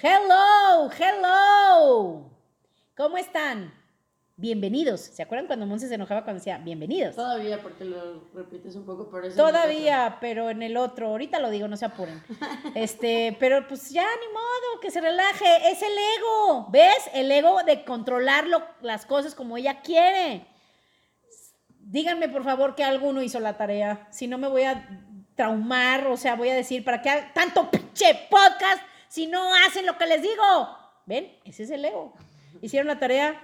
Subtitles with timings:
[0.00, 2.30] Hello, hello.
[2.96, 3.72] ¿Cómo están?
[4.36, 5.00] Bienvenidos.
[5.00, 7.16] ¿Se acuerdan cuando Monse se enojaba cuando decía bienvenidos?
[7.16, 11.08] Todavía, porque lo repites un poco, pero eso Todavía, pero en el otro.
[11.08, 12.22] Ahorita lo digo, no se apuren.
[12.76, 15.68] Este, pero pues ya ni modo, que se relaje.
[15.70, 16.68] Es el ego.
[16.70, 17.10] ¿Ves?
[17.12, 20.46] El ego de controlar lo- las cosas como ella quiere.
[21.80, 24.06] Díganme, por favor, que alguno hizo la tarea.
[24.12, 24.86] Si no me voy a
[25.34, 29.96] traumar, o sea, voy a decir, ¿para qué tanto pinche podcast si no hacen lo
[29.98, 30.42] que les digo?
[31.06, 31.32] ¿Ven?
[31.44, 32.12] Ese es el ego.
[32.60, 33.40] ¿Hicieron la tarea?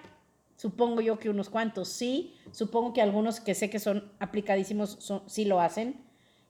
[0.56, 2.34] Supongo yo que unos cuantos sí.
[2.52, 6.02] Supongo que algunos que sé que son aplicadísimos son- sí lo hacen.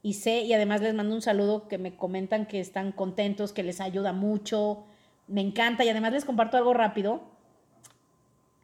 [0.02, 3.62] Y sé, y además les mando un saludo que me comentan que están contentos, que
[3.62, 4.84] les ayuda mucho.
[5.28, 5.84] Me encanta.
[5.84, 7.22] Y además les comparto algo rápido.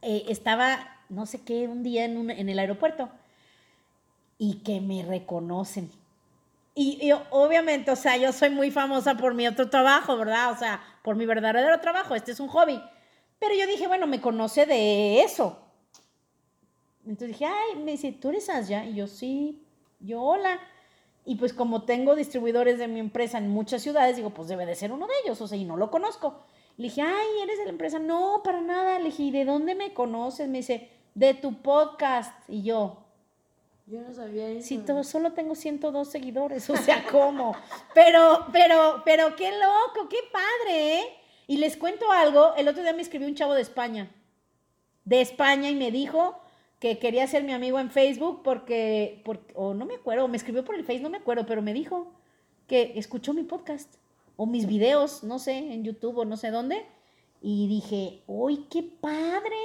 [0.03, 3.09] Eh, estaba, no sé qué, un día en, en el aeropuerto
[4.37, 5.89] y que me reconocen.
[6.73, 10.51] Y, y obviamente, o sea, yo soy muy famosa por mi otro trabajo, ¿verdad?
[10.51, 12.15] O sea, por mi verdadero trabajo.
[12.15, 12.81] Este es un hobby.
[13.39, 15.59] Pero yo dije, bueno, me conoce de eso.
[17.05, 18.85] Entonces dije, ay, me dice, ¿tú eres Asya?
[18.85, 19.65] Y yo, sí.
[19.99, 20.59] Yo, hola.
[21.25, 24.75] Y pues como tengo distribuidores de mi empresa en muchas ciudades, digo, pues debe de
[24.75, 26.43] ser uno de ellos, o sea, y no lo conozco.
[26.77, 27.99] Le dije, ay, ¿eres de la empresa?
[27.99, 28.97] No, para nada.
[28.99, 30.47] Le dije, ¿y de dónde me conoces?
[30.47, 32.33] Me dice, de tu podcast.
[32.47, 33.03] Y yo,
[33.91, 34.65] Yo no sabía eso.
[34.69, 37.53] si solo tengo 102 seguidores, o sea, ¿cómo?
[37.93, 41.03] Pero, pero, pero qué loco, qué padre, ¿eh?
[41.47, 44.09] Y les cuento algo, el otro día me escribió un chavo de España,
[45.03, 46.39] de España, y me dijo
[46.79, 50.63] que quería ser mi amigo en Facebook porque, porque o no me acuerdo, me escribió
[50.63, 52.13] por el Face, no me acuerdo, pero me dijo
[52.67, 53.95] que escuchó mi podcast,
[54.37, 56.85] o mis videos, no sé, en YouTube o no sé dónde,
[57.41, 59.57] y dije, ¡uy, qué padre!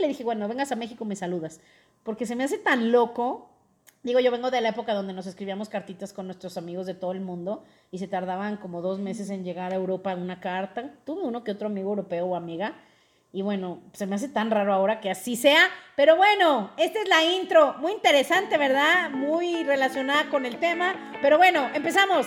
[0.00, 1.60] Le dije, bueno, vengas a México, me saludas,
[2.02, 3.49] porque se me hace tan loco
[4.02, 7.12] Digo, yo vengo de la época donde nos escribíamos cartitas con nuestros amigos de todo
[7.12, 10.94] el mundo y se tardaban como dos meses en llegar a Europa una carta.
[11.04, 12.76] Tuve uno que otro amigo europeo o amiga.
[13.30, 15.68] Y bueno, se me hace tan raro ahora que así sea.
[15.96, 17.74] Pero bueno, esta es la intro.
[17.74, 19.10] Muy interesante, ¿verdad?
[19.10, 21.12] Muy relacionada con el tema.
[21.20, 22.26] Pero bueno, empezamos.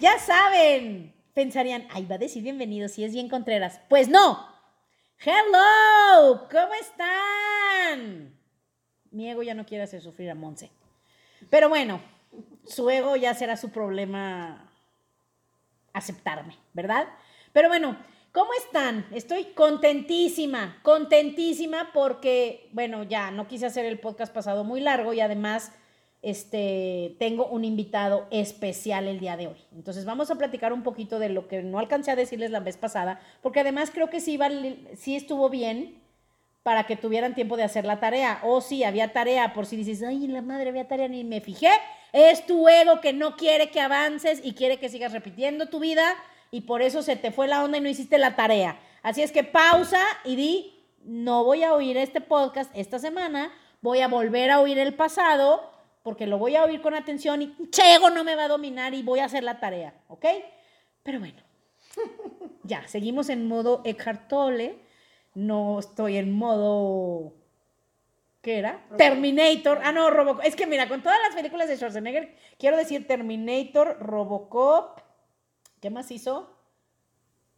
[0.00, 3.80] Ya saben, pensarían, ay, va a decir bienvenidos si es bien Contreras.
[3.88, 4.46] Pues no.
[5.18, 8.38] Hello, ¿cómo están?
[9.10, 10.70] Mi ego ya no quiere hacer sufrir a Monse.
[11.48, 12.00] Pero bueno,
[12.66, 14.70] su ego ya será su problema
[15.94, 17.08] aceptarme, ¿verdad?
[17.54, 17.96] Pero bueno,
[18.32, 19.06] ¿cómo están?
[19.12, 25.20] Estoy contentísima, contentísima porque, bueno, ya no quise hacer el podcast pasado muy largo y
[25.20, 25.72] además
[26.22, 29.56] este, tengo un invitado especial el día de hoy.
[29.74, 32.76] Entonces vamos a platicar un poquito de lo que no alcancé a decirles la vez
[32.76, 34.38] pasada, porque además creo que sí,
[35.14, 36.02] estuvo bien
[36.62, 38.40] para que tuvieran tiempo de hacer la tarea.
[38.42, 41.70] O sí, había tarea, por si dices, ay, la madre, había tarea, ni me fijé.
[42.12, 46.14] Es tu ego que no quiere que avances y quiere que sigas repitiendo tu vida
[46.50, 48.80] y por eso se te fue la onda y no hiciste la tarea.
[49.02, 54.00] Así es que pausa y di, no voy a oír este podcast esta semana, voy
[54.00, 55.75] a volver a oír el pasado
[56.06, 59.02] porque lo voy a oír con atención y Chego no me va a dominar y
[59.02, 60.24] voy a hacer la tarea, ¿ok?
[61.02, 61.42] Pero bueno,
[62.62, 64.78] ya, seguimos en modo Eckhart Tolle,
[65.34, 67.34] no estoy en modo...
[68.40, 68.86] ¿Qué era?
[68.96, 69.80] Terminator.
[69.82, 70.44] Ah, no, Robocop.
[70.44, 75.00] Es que mira, con todas las películas de Schwarzenegger, quiero decir Terminator, Robocop.
[75.80, 76.56] ¿Qué más hizo?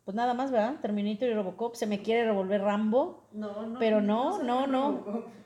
[0.07, 0.77] Pues nada más, ¿verdad?
[0.81, 1.75] Terminator y Robocop.
[1.75, 3.29] Se me quiere revolver Rambo.
[3.33, 3.79] No, no.
[3.79, 5.38] Pero no, salió no, no.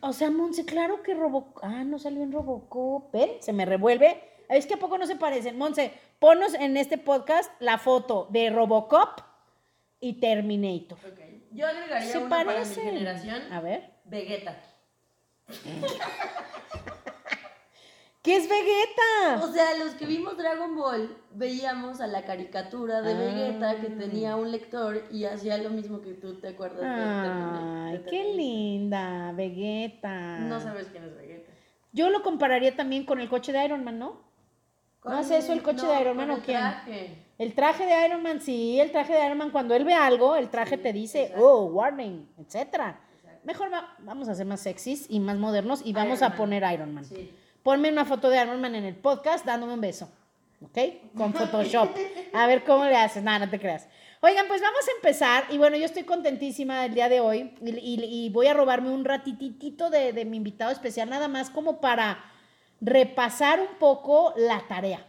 [0.00, 1.62] O sea, Monse, claro que Robocop.
[1.64, 3.12] Ah, no salió en Robocop.
[3.12, 3.30] ¿Ven?
[3.40, 4.20] Se me revuelve.
[4.48, 5.56] Es que a poco no se parecen.
[5.58, 9.20] Monse, ponnos en este podcast la foto de Robocop
[10.00, 10.98] y Terminator.
[10.98, 11.20] Ok.
[11.52, 12.84] Yo agregaría Se para mi parecen.
[12.84, 13.52] generación.
[13.52, 13.90] A ver.
[14.04, 14.56] Vegeta.
[18.28, 19.42] ¿Qué es Vegeta?
[19.42, 23.16] O sea, los que vimos Dragon Ball veíamos a la caricatura de Ah.
[23.18, 27.86] Vegeta que tenía un lector y hacía lo mismo que tú te acuerdas de Terminator-
[27.88, 30.40] Ay, de qué linda, Vegeta.
[30.40, 31.50] No sabes quién es Vegeta.
[31.92, 34.20] Yo lo compararía también con el coche de Iron Man, ¿no?
[35.06, 36.58] ¿No hace eso el coche de Iron Man o quién?
[36.58, 37.24] traje.
[37.38, 40.36] El traje de Iron Man, sí, el traje de Iron Man, cuando él ve algo,
[40.36, 41.46] el traje Sí, te dice, exacto.
[41.46, 43.00] oh, warning, etcétera.
[43.44, 46.36] Mejor va- vamos a ser más sexys y más modernos y vamos Iron a Man.
[46.36, 47.06] poner Iron Man.
[47.06, 47.32] Sí.
[47.62, 50.10] Ponme una foto de Iron Man en el podcast dándome un beso.
[50.62, 50.78] ¿ok?
[51.16, 51.90] Con Photoshop.
[52.32, 53.22] A ver cómo le haces.
[53.22, 53.88] Nada, no te creas.
[54.20, 55.44] Oigan, pues vamos a empezar.
[55.50, 57.54] Y bueno, yo estoy contentísima el día de hoy.
[57.62, 62.24] Y, voy a robarme un ratititito de, de mi invitado especial, nada más como para
[62.80, 65.06] repasar un poco la tarea.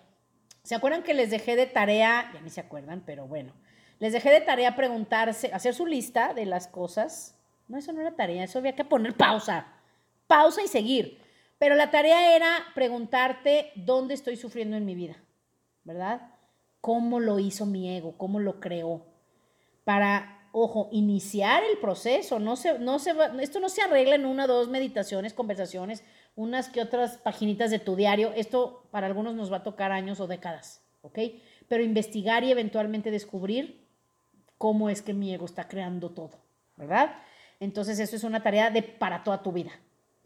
[0.64, 2.30] ¿Se acuerdan que les dejé de tarea?
[2.34, 3.54] Ya ni se acuerdan, pero bueno.
[4.00, 7.36] Les dejé de tarea preguntarse, hacer su lista de las cosas.
[7.68, 9.68] No, eso no era tarea, eso había que poner pausa.
[10.28, 11.20] Pausa y seguir.
[11.60, 15.18] Pero la tarea era preguntarte dónde estoy sufriendo en mi vida,
[15.84, 16.22] ¿verdad?
[16.80, 18.18] ¿Cómo lo hizo mi ego?
[18.18, 19.06] ¿Cómo lo creó?
[19.84, 22.40] Para, ojo, iniciar el proceso.
[22.40, 26.06] No se, no se esto no se arregla en una dos meditaciones, conversaciones,
[26.38, 28.32] unas que otras paginitas de tu diario.
[28.38, 31.20] Esto para algunos nos va a tocar años o décadas, ¿ok?
[31.68, 33.86] Pero investigar y eventualmente descubrir
[34.58, 36.40] cómo es que mi ego está creando todo,
[36.78, 37.18] ¿verdad?
[37.60, 39.72] Entonces eso es una tarea de para toda tu vida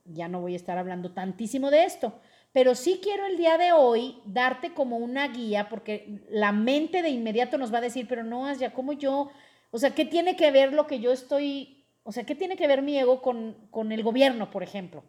[0.05, 2.13] ya no voy a estar hablando tantísimo de esto,
[2.51, 7.09] pero sí quiero el día de hoy darte como una guía, porque la mente de
[7.09, 9.31] inmediato nos va a decir, pero no, ya como yo,
[9.71, 12.67] o sea, ¿qué tiene que ver lo que yo estoy, o sea, qué tiene que
[12.67, 15.03] ver mi ego con, con el gobierno, por ejemplo?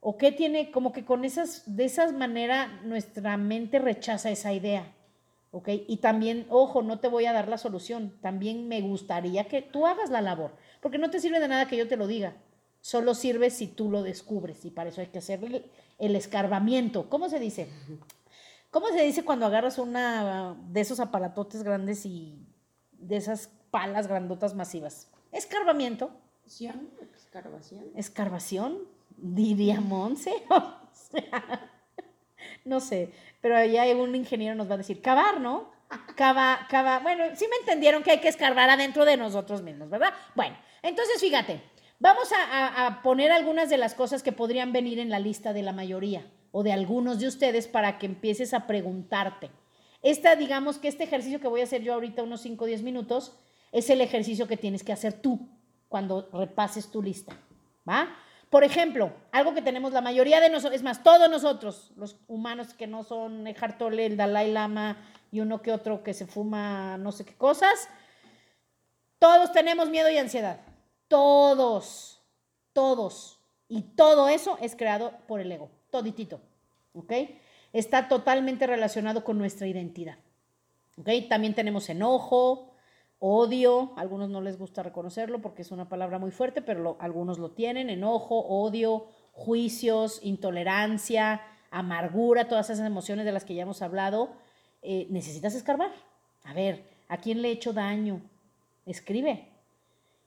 [0.00, 4.92] ¿O qué tiene, como que con esas, de esa manera nuestra mente rechaza esa idea?
[5.50, 5.68] ¿Ok?
[5.88, 9.86] Y también, ojo, no te voy a dar la solución, también me gustaría que tú
[9.86, 12.36] hagas la labor, porque no te sirve de nada que yo te lo diga
[12.88, 15.62] solo sirve si tú lo descubres y para eso hay que hacer
[15.98, 17.10] el, escarbamiento.
[17.10, 17.68] ¿Cómo se dice?
[18.70, 22.38] ¿Cómo se dice cuando agarras una de esos aparatotes grandes y
[22.92, 25.10] de esas palas grandotas masivas?
[25.32, 26.10] Escarbamiento.
[26.46, 27.84] Escarbación.
[27.94, 28.78] Escarbación,
[29.18, 30.32] diría Monse.
[32.64, 33.12] no sé,
[33.42, 35.70] pero allá un ingeniero nos va a decir, cavar, ¿no?
[36.16, 37.00] Cava, cava.
[37.00, 40.14] Bueno, sí me entendieron que hay que escarbar adentro de nosotros mismos, ¿verdad?
[40.34, 41.60] Bueno, entonces fíjate,
[42.00, 45.72] Vamos a, poner algunas de las cosas que podrían venir en la lista de la
[45.72, 49.50] mayoría o de algunos de ustedes para que empieces a preguntarte.
[50.02, 52.82] Esta, digamos que este ejercicio que voy a hacer yo ahorita, unos 5 o 10
[52.82, 53.36] minutos,
[53.72, 55.48] es el ejercicio que tienes que hacer tú
[55.88, 57.36] cuando repases tu lista.
[57.88, 58.08] ¿Va?
[58.48, 62.74] Por ejemplo, algo que tenemos la mayoría de nosotros, es más, todos nosotros, los humanos
[62.74, 64.96] que no son el Hartole, el Dalai Lama
[65.32, 67.88] y uno que otro que se fuma no sé qué cosas,
[69.18, 70.60] todos tenemos miedo y ansiedad.
[71.08, 72.22] Todos,
[72.72, 73.40] todos.
[73.68, 76.40] Y todo eso es creado por el ego, toditito.
[76.94, 77.12] ¿Ok?
[77.72, 80.16] Está totalmente relacionado con nuestra identidad.
[80.96, 81.08] ¿Ok?
[81.28, 82.72] También tenemos enojo,
[83.18, 87.38] odio, a algunos no les gusta reconocerlo porque es una palabra muy fuerte, pero algunos
[87.38, 93.82] lo tienen, enojo, odio, juicios, intolerancia, amargura, todas esas emociones de las que ya hemos
[93.82, 94.30] hablado,
[94.82, 95.92] eh, necesitas escarbar.
[96.44, 98.22] A ver, ¿a quién le he hecho daño?
[98.86, 99.48] Escribe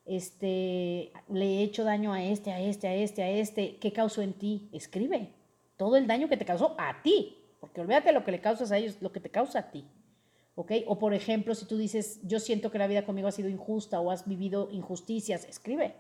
[0.05, 4.21] este, le he hecho daño a este, a este, a este, a este, ¿qué causó
[4.21, 4.69] en ti?
[4.71, 5.29] Escribe
[5.81, 8.77] todo el daño que te causó a ti, porque olvídate lo que le causas a
[8.77, 9.83] ellos, lo que te causa a ti.
[10.53, 10.73] ¿Ok?
[10.85, 13.99] O por ejemplo, si tú dices, yo siento que la vida conmigo ha sido injusta
[13.99, 15.95] o has vivido injusticias, escribe.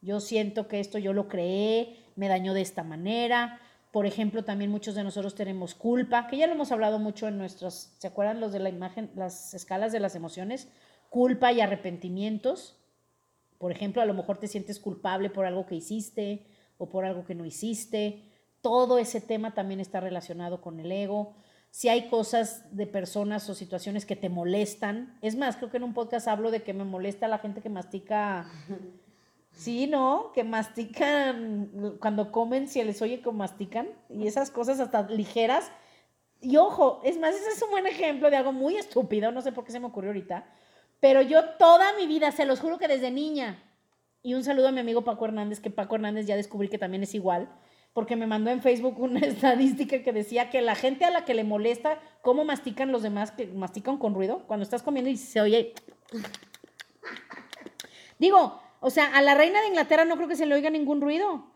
[0.00, 3.60] Yo siento que esto yo lo creé, me dañó de esta manera.
[3.90, 7.36] Por ejemplo, también muchos de nosotros tenemos culpa, que ya lo hemos hablado mucho en
[7.36, 10.68] nuestras, ¿se acuerdan los de la imagen, las escalas de las emociones?
[11.10, 12.78] Culpa y arrepentimientos.
[13.62, 16.44] Por ejemplo, a lo mejor te sientes culpable por algo que hiciste
[16.78, 18.24] o por algo que no hiciste.
[18.60, 21.36] Todo ese tema también está relacionado con el ego.
[21.70, 25.84] Si hay cosas de personas o situaciones que te molestan, es más, creo que en
[25.84, 28.50] un podcast hablo de que me molesta la gente que mastica,
[29.52, 30.32] sí, ¿no?
[30.32, 35.70] Que mastican cuando comen, si les oye cómo mastican y esas cosas hasta ligeras.
[36.40, 39.52] Y ojo, es más, ese es un buen ejemplo de algo muy estúpido, no sé
[39.52, 40.52] por qué se me ocurrió ahorita,
[41.02, 43.60] pero yo toda mi vida, se los juro que desde niña,
[44.22, 47.02] y un saludo a mi amigo Paco Hernández, que Paco Hernández ya descubrí que también
[47.02, 47.48] es igual,
[47.92, 51.34] porque me mandó en Facebook una estadística que decía que la gente a la que
[51.34, 55.40] le molesta cómo mastican los demás, que mastican con ruido, cuando estás comiendo y se
[55.40, 55.74] oye...
[58.20, 61.00] Digo, o sea, a la reina de Inglaterra no creo que se le oiga ningún
[61.00, 61.48] ruido,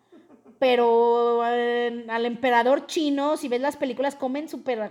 [0.59, 4.91] pero eh, al emperador chino, si ves las películas, comen súper...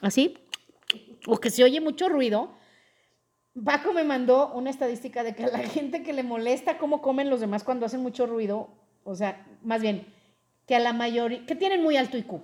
[0.00, 0.38] Así,
[1.26, 2.54] o que se oye mucho ruido
[3.62, 7.40] Paco me mandó una estadística de que la gente que le molesta cómo comen los
[7.40, 8.68] demás cuando hacen mucho ruido,
[9.04, 10.06] o sea, más bien,
[10.66, 12.40] que a la mayoría, que tienen muy alto IQ.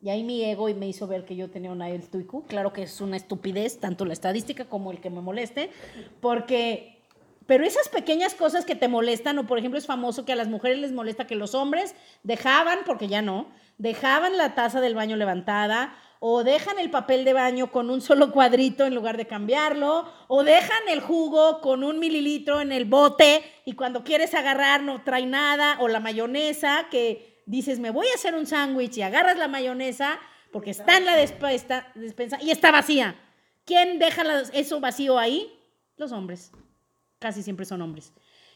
[0.00, 2.46] Y ahí mi ego y me hizo ver que yo tenía un alto IQ.
[2.46, 5.70] Claro que es una estupidez, tanto la estadística como el que me moleste,
[6.20, 7.02] porque,
[7.46, 10.48] pero esas pequeñas cosas que te molestan, o por ejemplo es famoso que a las
[10.48, 13.48] mujeres les molesta que los hombres dejaban, porque ya no,
[13.78, 18.30] dejaban la taza del baño levantada, o dejan el papel de baño con un solo
[18.30, 23.42] cuadrito en lugar de cambiarlo, o dejan el jugo con un mililitro en el bote
[23.64, 28.14] y cuando quieres agarrar no trae nada, o la mayonesa que dices, me voy a
[28.14, 30.20] hacer un sándwich y agarras la mayonesa,
[30.52, 33.16] porque está en la está- despensa y está vacía.
[33.64, 35.52] ¿Quién deja la- eso vacío ahí?
[35.96, 36.52] Los hombres.
[37.18, 38.12] Casi siempre son hombres.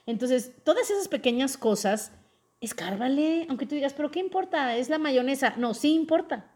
[0.07, 2.13] Entonces, todas esas pequeñas cosas,
[2.61, 4.77] escárvale, aunque tú digas, pero ¿qué importa?
[4.77, 5.55] Es la mayonesa.
[5.57, 6.53] No, sí importa.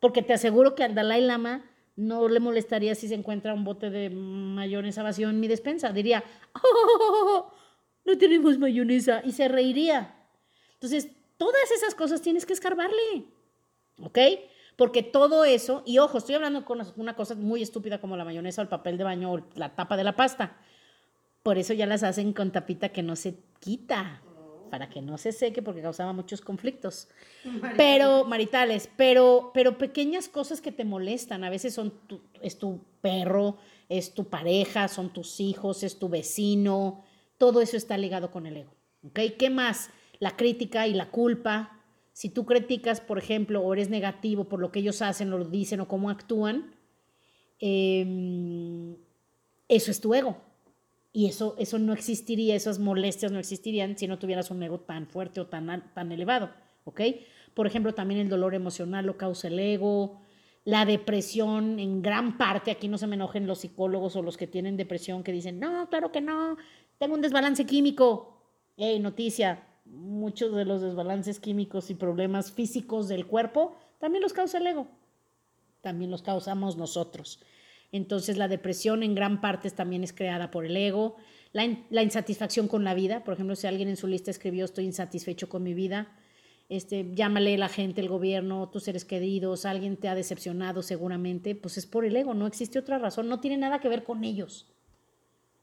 [0.00, 1.64] Porque te aseguro que al Dalai Lama
[1.96, 5.92] no le molestaría si se encuentra un bote de mayonesa vacío en mi despensa.
[5.92, 7.52] Diría, "Oh,
[8.04, 9.22] no tenemos mayonesa.
[9.24, 10.14] Y se reiría.
[10.74, 13.24] Entonces, todas esas cosas tienes que escarbarle.
[14.02, 14.18] ¿Ok?
[14.76, 18.62] Porque todo eso, y ojo, estoy hablando con una cosa muy estúpida como la mayonesa
[18.62, 20.56] o el papel de baño o la tapa de la pasta.
[21.42, 24.22] Por eso ya las hacen con tapita que no se quita,
[24.70, 27.08] para que no se seque porque causaba muchos conflictos.
[27.76, 31.44] Pero, maritales, pero, pero pequeñas cosas que te molestan.
[31.44, 33.56] A veces son tu- es tu perro,
[33.88, 37.02] es tu pareja, son tus hijos, es tu vecino.
[37.36, 38.72] Todo eso está ligado con el ego.
[39.06, 39.18] ¿Ok?
[39.38, 39.90] ¿Qué más?
[40.18, 41.76] La crítica y la culpa.
[42.12, 45.44] Si tú criticas, por ejemplo, o eres negativo por lo que ellos hacen, o lo
[45.46, 46.74] dicen, o cómo actúan,
[47.58, 48.96] em,
[49.68, 50.36] eso es tu ego.
[51.12, 55.06] Y eso, eso no existiría, esas molestias no existirían si no tuvieras un ego tan
[55.08, 56.50] fuerte o tan, tan elevado,
[56.84, 57.00] ¿ok?
[57.54, 60.20] Por ejemplo, también el dolor emocional lo causa el ego,
[60.64, 64.46] la depresión en gran parte, aquí no se me enojen los psicólogos o los que
[64.46, 66.56] tienen depresión que dicen, no, claro que no,
[66.98, 68.36] tengo un desbalance químico.
[68.76, 74.58] Hey, noticia, muchos de los desbalances químicos y problemas físicos del cuerpo también los causa
[74.58, 74.86] el ego,
[75.80, 77.40] también los causamos nosotros.
[77.92, 81.16] Entonces la depresión en gran parte también es creada por el ego,
[81.52, 84.64] la, in- la insatisfacción con la vida, por ejemplo, si alguien en su lista escribió
[84.64, 86.16] estoy insatisfecho con mi vida,
[86.68, 91.76] este, llámale la gente, el gobierno, tus seres queridos, alguien te ha decepcionado seguramente, pues
[91.78, 94.68] es por el ego, no existe otra razón, no tiene nada que ver con ellos.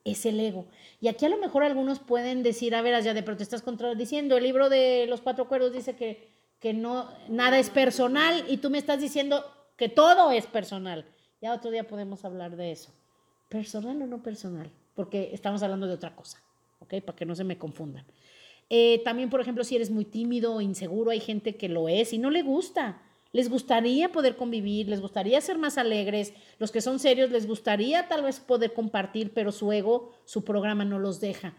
[0.04, 0.68] Es el ego.
[1.00, 4.36] Y aquí a lo mejor algunos pueden decir, a ver, ya de pero estás contradiciendo,
[4.36, 6.28] el libro de los cuatro cuerdos dice que,
[6.60, 9.46] que no, nada es personal y tú me estás diciendo
[9.78, 11.06] que todo es personal.
[11.42, 12.90] Ya otro día podemos hablar de eso.
[13.50, 14.72] ¿Personal o no personal?
[14.96, 16.42] Porque estamos hablando de otra cosa,
[16.80, 16.96] ¿ok?
[17.06, 18.06] Para que no se me confundan.
[18.70, 22.12] Eh, también, por ejemplo, si eres muy tímido o inseguro, hay gente que lo es
[22.12, 23.02] y no le gusta.
[23.32, 26.34] Les gustaría poder convivir, les gustaría ser más alegres.
[26.58, 30.86] Los que son serios les gustaría tal vez poder compartir, pero su ego, su programa
[30.86, 31.54] no los deja.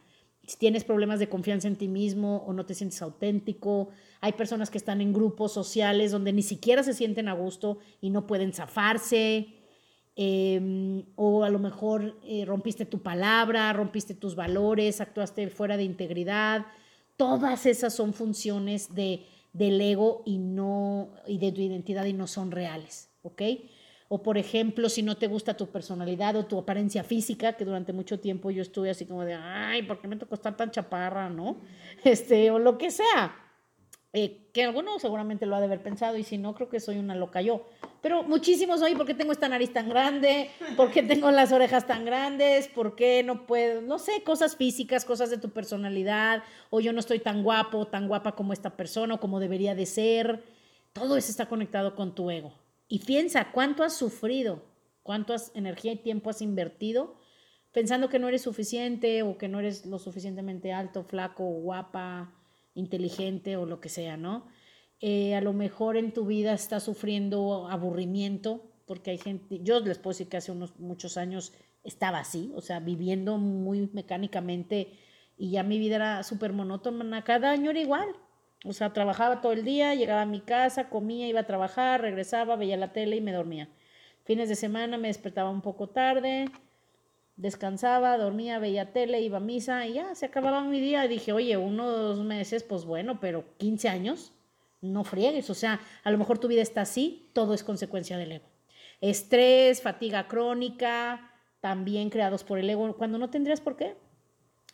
[0.45, 4.71] Si tienes problemas de confianza en ti mismo o no te sientes auténtico, hay personas
[4.71, 8.53] que están en grupos sociales donde ni siquiera se sienten a gusto y no pueden
[8.53, 9.58] zafarse.
[10.21, 15.85] Eh, o a lo mejor eh, rompiste tu palabra, rompiste tus valores, actuaste fuera de
[15.85, 16.67] integridad.
[17.17, 22.27] Todas esas son funciones de, del ego y, no, y de tu identidad y no
[22.27, 23.43] son reales, ¿ok?
[24.09, 27.93] O por ejemplo, si no te gusta tu personalidad o tu apariencia física, que durante
[27.93, 31.31] mucho tiempo yo estuve así como de, ay, ¿por qué me tocó estar tan chaparra,
[31.31, 31.61] no?
[32.03, 33.37] Este, o lo que sea.
[34.15, 36.99] Eh, que alguno seguramente lo ha de haber pensado y si no, creo que soy
[36.99, 37.69] una loca yo.
[38.01, 40.51] Pero muchísimos hoy, ¿por qué tengo esta nariz tan grande?
[40.77, 42.69] ¿Por qué tengo las orejas tan grandes?
[42.69, 43.83] ¿Por qué no puedo?
[43.83, 48.09] No sé, cosas físicas, cosas de tu personalidad, o yo no estoy tan guapo, tan
[48.09, 50.43] guapa como esta persona, o como debería de ser.
[50.95, 52.55] Todo eso está conectado con tu ego.
[52.89, 54.63] Y piensa, ¿cuánto has sufrido?
[55.03, 57.17] ¿Cuánto has, energía y tiempo has invertido
[57.73, 62.33] pensando que no eres suficiente o que no eres lo suficientemente alto, flaco, guapa,
[62.79, 64.47] inteligente o lo que sea, ¿no?
[65.01, 69.99] Eh, a lo mejor en tu vida estás sufriendo aburrimiento, porque hay gente, yo les
[69.99, 71.53] puedo decir que hace unos muchos años
[71.85, 74.99] estaba así, o sea, viviendo muy mecánicamente
[75.37, 78.09] y ya mi vida era súper monótona, cada año era igual,
[78.65, 82.57] o sea, trabajaba todo el día, llegaba a mi casa, comía, iba a trabajar, regresaba,
[82.57, 83.69] veía la tele y me dormía.
[84.25, 86.47] Fines de semana me despertaba un poco tarde,
[87.39, 91.05] descansaba, dormía, veía tele, iba a misa y ya se acababa mi día.
[91.05, 94.33] Y dije, oye, unos meses, pues bueno, pero 15 años,
[94.83, 95.49] no friegues.
[95.49, 98.47] O sea, a lo mejor tu vida está así, todo es consecuencia del ego.
[99.01, 103.97] Estrés, fatiga crónica, también creados por el ego, cuando no tendrías por qué.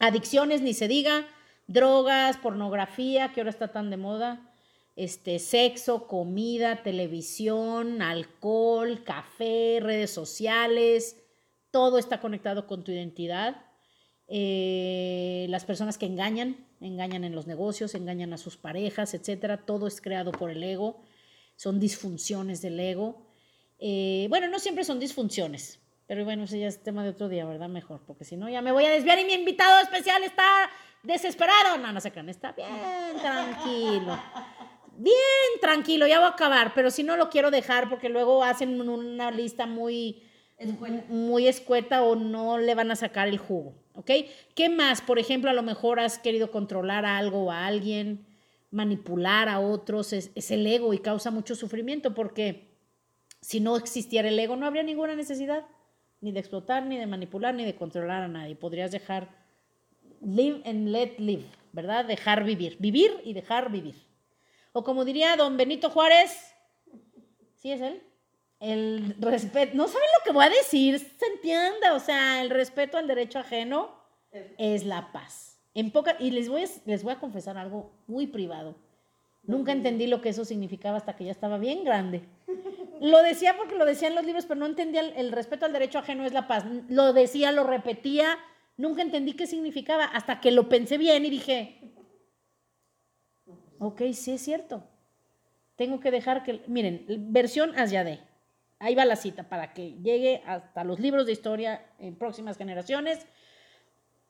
[0.00, 1.26] Adicciones, ni se diga,
[1.66, 4.50] drogas, pornografía, que ahora está tan de moda.
[4.96, 11.23] Este, sexo, comida, televisión, alcohol, café, redes sociales,
[11.74, 13.56] todo está conectado con tu identidad.
[14.28, 19.88] Eh, las personas que engañan, engañan en los negocios, engañan a sus parejas, etcétera, todo
[19.88, 21.02] es creado por el ego,
[21.56, 23.26] son disfunciones del ego.
[23.80, 27.44] Eh, bueno, no siempre son disfunciones, pero bueno, ese ya es tema de otro día,
[27.44, 27.68] ¿verdad?
[27.68, 30.70] Mejor, porque si no, ya me voy a desviar y mi invitado especial está
[31.02, 31.78] desesperado.
[31.78, 34.16] No, no se crean, está bien tranquilo.
[34.96, 38.80] Bien tranquilo, ya voy a acabar, pero si no lo quiero dejar porque luego hacen
[38.80, 40.22] una lista muy,
[41.08, 44.10] Muy escueta o no le van a sacar el jugo, ¿ok?
[44.54, 45.00] ¿Qué más?
[45.00, 48.26] Por ejemplo, a lo mejor has querido controlar a algo o a alguien,
[48.70, 52.74] manipular a otros, es, es el ego y causa mucho sufrimiento porque
[53.40, 55.64] si no existiera el ego no habría ninguna necesidad
[56.20, 58.56] ni de explotar, ni de manipular, ni de controlar a nadie.
[58.56, 59.28] Podrías dejar
[60.22, 62.06] live and let live, ¿verdad?
[62.06, 63.94] Dejar vivir, vivir y dejar vivir.
[64.72, 66.54] O como diría don Benito Juárez,
[67.56, 68.02] ¿sí es él?
[68.64, 72.96] El respeto, no saben lo que voy a decir, se entienda, o sea, el respeto
[72.96, 73.90] al derecho ajeno
[74.56, 75.60] es la paz.
[75.74, 78.74] En poca, y les voy, a, les voy a confesar algo muy privado.
[79.42, 82.22] Nunca entendí lo que eso significaba hasta que ya estaba bien grande.
[83.02, 85.98] Lo decía porque lo decían los libros, pero no entendía el, el, respeto al derecho
[85.98, 86.64] ajeno es la paz.
[86.88, 88.38] Lo decía, lo repetía,
[88.78, 91.80] nunca entendí qué significaba hasta que lo pensé bien y dije,
[93.78, 94.84] ok, sí es cierto.
[95.76, 98.33] Tengo que dejar que, miren, versión de
[98.84, 103.26] Ahí va la cita para que llegue hasta los libros de historia en próximas generaciones.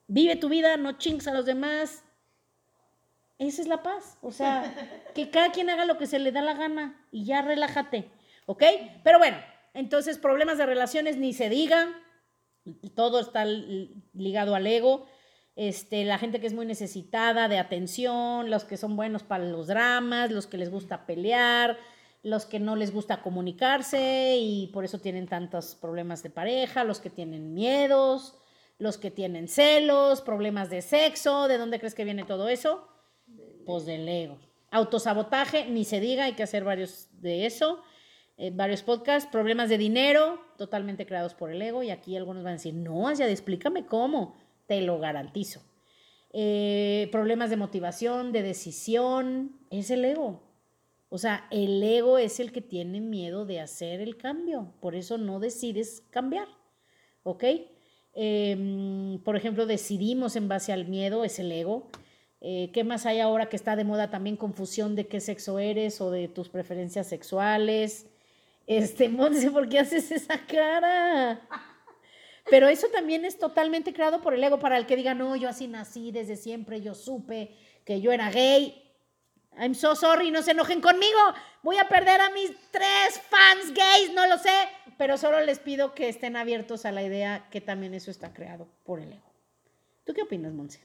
[0.06, 2.04] Vive tu vida, no chingues a los demás.
[3.36, 4.16] Esa es la paz.
[4.22, 4.72] O sea,
[5.12, 8.12] que cada quien haga lo que se le da la gana y ya relájate.
[8.46, 8.62] ¿Ok?
[9.02, 9.38] Pero bueno,
[9.72, 11.88] entonces problemas de relaciones ni se diga.
[12.94, 15.08] Todo está ligado al ego.
[15.56, 19.66] Este, la gente que es muy necesitada de atención, los que son buenos para los
[19.66, 21.76] dramas, los que les gusta pelear,
[22.24, 26.98] los que no les gusta comunicarse y por eso tienen tantos problemas de pareja, los
[26.98, 28.34] que tienen miedos,
[28.78, 32.88] los que tienen celos, problemas de sexo, ¿de dónde crees que viene todo eso?
[33.66, 34.38] Pues del ego.
[34.70, 37.82] Autosabotaje, ni se diga, hay que hacer varios de eso,
[38.38, 42.52] eh, varios podcasts, problemas de dinero, totalmente creados por el ego, y aquí algunos van
[42.52, 44.34] a decir, no, ya explícame cómo
[44.66, 45.60] te lo garantizo.
[46.32, 50.53] Eh, problemas de motivación, de decisión, es el ego.
[51.14, 55.16] O sea, el ego es el que tiene miedo de hacer el cambio, por eso
[55.16, 56.48] no decides cambiar,
[57.22, 57.44] ¿ok?
[58.14, 61.86] Em, por ejemplo, decidimos en base al miedo, es el ego.
[62.40, 64.36] Eh, ¿Qué más hay ahora que está de moda también?
[64.36, 68.08] Confusión de qué sexo eres o de tus preferencias sexuales.
[68.66, 71.46] Este, Monse, ¿por qué haces esa cara?
[72.50, 75.48] Pero eso también es totalmente creado por el ego, para el que diga, no, yo
[75.48, 77.52] así nací desde siempre, yo supe
[77.84, 78.83] que yo era gay.
[79.58, 81.18] I'm so sorry, no se enojen conmigo.
[81.62, 84.68] Voy a perder a mis tres fans gays, no lo sé.
[84.96, 88.68] Pero solo les pido que estén abiertos a la idea que también eso está creado
[88.84, 89.32] por el ego.
[90.04, 90.80] ¿Tú qué opinas, Monse?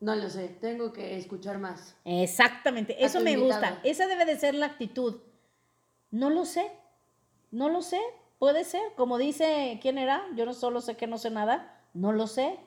[0.00, 1.96] No lo sé, tengo que escuchar más.
[2.04, 3.80] Exactamente, eso me gusta.
[3.84, 5.20] Esa debe de ser la actitud.
[6.10, 6.70] No lo sé,
[7.50, 8.00] no lo sé.
[8.38, 10.22] Puede ser, como dice, ¿quién era?
[10.34, 12.58] Yo no solo sé que no sé nada, no lo sé.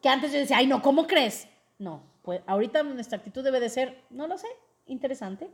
[0.00, 1.48] Que antes yo decía, ay, no, ¿cómo crees?
[1.78, 4.48] No, pues ahorita nuestra actitud debe de ser, no lo sé,
[4.86, 5.50] interesante.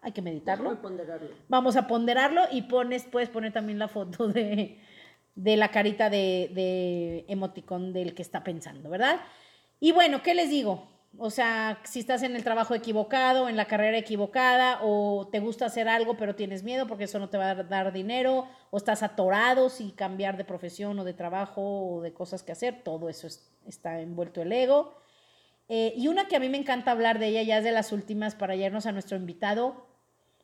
[0.00, 0.80] Hay que meditarlo.
[0.82, 1.28] Ponderarlo.
[1.48, 4.78] Vamos a ponderarlo y pones, puedes poner también la foto de,
[5.34, 9.20] de la carita de, de emoticón del que está pensando, ¿verdad?
[9.80, 10.88] Y bueno, ¿qué les digo?
[11.16, 15.66] O sea, si estás en el trabajo equivocado, en la carrera equivocada, o te gusta
[15.66, 19.02] hacer algo pero tienes miedo porque eso no te va a dar dinero, o estás
[19.02, 23.28] atorado si cambiar de profesión o de trabajo o de cosas que hacer, todo eso
[23.66, 24.94] está envuelto el ego.
[25.68, 27.92] Eh, y una que a mí me encanta hablar de ella, ya es de las
[27.92, 29.86] últimas para irnos a nuestro invitado,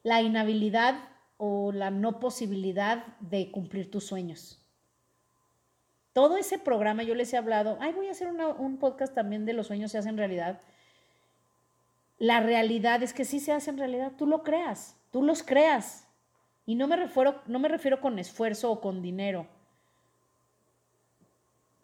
[0.02, 0.96] la inhabilidad
[1.36, 4.60] o la no posibilidad de cumplir tus sueños
[6.12, 9.52] todo ese programa yo les he hablado, ay, voy a hacer un podcast también de
[9.52, 10.60] los sueños se hacen realidad.
[12.18, 16.06] La realidad es que sí se hacen realidad, tú lo creas, tú los creas.
[16.66, 19.46] Y no me refiero, no me refiero con esfuerzo o con dinero.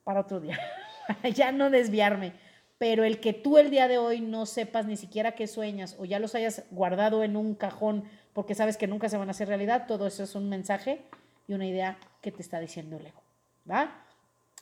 [0.05, 0.59] Para otro día,
[1.35, 2.35] ya no desviarme.
[2.79, 6.05] Pero el que tú el día de hoy no sepas ni siquiera qué sueñas o
[6.05, 9.49] ya los hayas guardado en un cajón porque sabes que nunca se van a hacer
[9.49, 11.01] realidad, todo eso es un mensaje
[11.49, 13.23] y una idea que te está diciendo el ego.
[13.69, 14.05] ¿Va?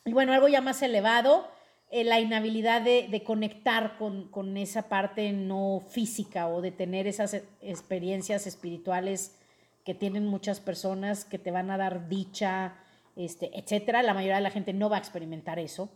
[0.05, 1.49] Y bueno, algo ya más elevado,
[1.91, 8.47] eh, la inhabilidad de, conectar con, esa parte no física o de tener esas experiencias
[8.47, 9.37] espirituales
[9.85, 12.77] que tienen muchas personas que te van a dar dicha,
[13.17, 14.05] este, etcétera.
[14.05, 15.91] La mayoría de la gente no va a experimentar eso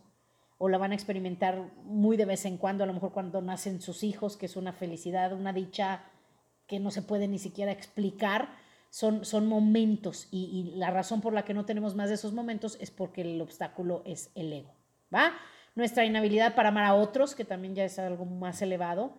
[0.59, 3.81] o la van a experimentar muy de vez en cuando, a lo mejor cuando nacen
[3.81, 6.03] sus hijos, que es una felicidad, una dicha
[6.67, 8.49] que no se puede ni siquiera explicar
[8.89, 12.77] son, son momentos y, la razón por la que no tenemos más de esos momentos
[12.81, 14.73] es porque el obstáculo es el ego,
[15.13, 15.31] ¿va?
[15.75, 19.13] Nuestra inhabilidad para amar a otros, que también ya es algo más elevado.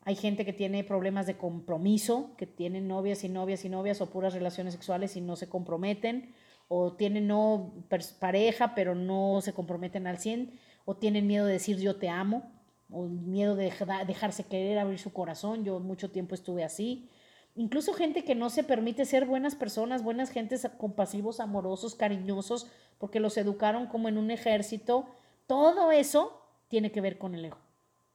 [0.00, 4.10] Hay gente que tiene problemas de compromiso, que tienen novias y novias y novias o
[4.10, 6.34] puras relaciones sexuales y no se comprometen,
[6.68, 7.72] o tienen no
[8.18, 12.50] pareja pero no se comprometen al 100, o tienen miedo de decir yo te amo,
[12.90, 13.72] o miedo de
[14.06, 15.64] dejarse querer, abrir su corazón.
[15.64, 17.08] Yo mucho tiempo estuve así
[17.54, 22.66] incluso gente que no se permite ser buenas personas, buenas gentes compasivos, amorosos, cariñosos,
[22.98, 25.06] porque los educaron como en un ejército,
[25.46, 27.58] todo eso tiene que ver con el ego.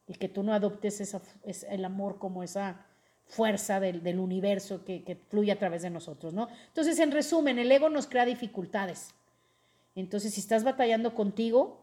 [0.10, 2.86] y que tú no adoptes esa, es el amor como esa
[3.25, 6.47] fuerza del, del universo que, que, fluye a través de nosotros, ¿no?
[6.67, 9.13] Entonces, en resumen, el ego nos crea dificultades.
[9.95, 11.82] Entonces, si estás batallando contigo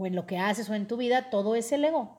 [0.00, 2.18] o en lo que haces o en tu vida, todo es el ego.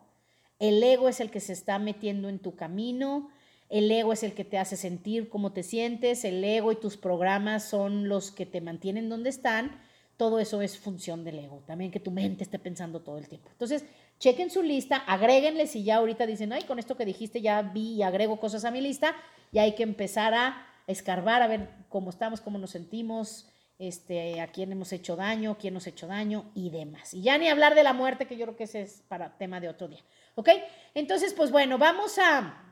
[0.59, 3.29] El ego es el que se está metiendo en tu camino,
[3.69, 6.97] el ego es el que te hace sentir cómo te sientes, el ego y tus
[6.97, 9.79] programas son los que te mantienen donde están.
[10.17, 11.63] Todo eso es función del ego.
[11.65, 13.49] También que tu mente esté pensando todo el tiempo.
[13.51, 13.85] Entonces,
[14.19, 17.93] chequen su lista, agréguenle si ya ahorita dicen, ay, con esto que dijiste ya vi
[17.95, 19.15] y agrego cosas a mi lista,
[19.51, 23.47] y hay que empezar a escarbar, a ver cómo estamos, cómo nos sentimos,
[23.81, 27.15] este, a quién hemos hecho daño, quién nos ha hecho daño y demás.
[27.15, 29.59] Y ya ni hablar de la muerte, que yo creo que ese es para tema
[29.59, 30.03] de otro día.
[30.35, 30.49] ¿Ok?
[30.93, 32.63] Entonces, pues bueno, vamos a,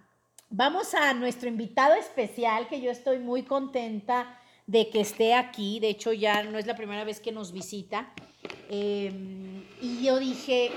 [0.51, 5.79] vamos a nuestro invitado especial, que yo estoy muy contenta de que esté aquí.
[5.79, 8.13] De hecho, ya no es la primera vez que nos visita.
[8.69, 9.11] Eh,
[9.81, 10.71] y yo dije,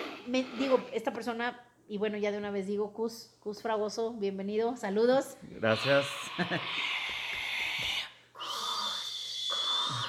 [0.59, 5.37] digo, esta persona, y bueno, ya de una vez digo, Cus, Cus Fragoso, bienvenido, saludos.
[5.43, 6.07] Gracias.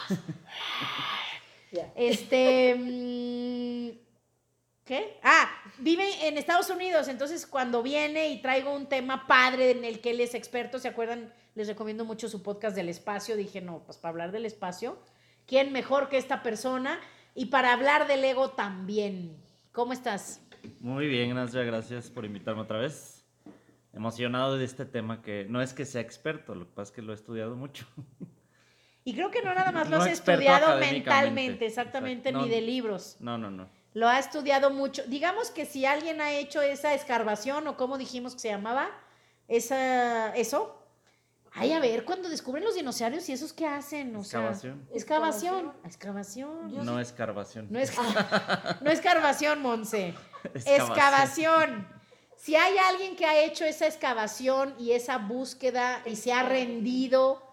[1.96, 3.98] Este, mm,
[4.86, 5.18] ¿qué?
[5.24, 10.00] Ah, vive en Estados Unidos, entonces cuando viene y traigo un tema padre en el
[10.00, 11.34] que él es experto, ¿se acuerdan?
[11.56, 13.36] Les recomiendo mucho su podcast del espacio.
[13.36, 15.00] Dije, no, pues para hablar del espacio,
[15.46, 17.00] ¿quién mejor que esta persona?
[17.36, 19.36] Y para hablar del ego también.
[19.72, 20.42] ¿Cómo estás?
[20.80, 23.26] Muy bien, gracias, gracias por invitarme otra vez.
[23.92, 27.02] Emocionado de este tema que no es que sea experto, lo que pasa es que
[27.02, 27.86] lo he estudiado mucho.
[29.06, 33.18] Y creo que no nada más lo No has estudiado mentalmente, exactamente, ni de libros.
[33.20, 33.68] No, no, no.
[33.94, 35.04] Lo ha estudiado mucho.
[35.08, 38.90] Digamos que si alguien ha hecho esa escarbación o como dijimos que se llamaba,
[39.48, 40.80] esa, eso.
[41.56, 44.88] Ay, a ver, cuando descubren los dinosaurios y esos qué hacen, o sea, Excavación.
[44.92, 46.86] excavación, excavación.
[46.86, 47.68] No escarbación.
[47.70, 47.94] No es,
[48.82, 50.16] no excavación, Monse.
[50.56, 51.88] Excavación.
[52.36, 57.53] Si hay alguien que ha hecho esa excavación y esa búsqueda y se ha rendido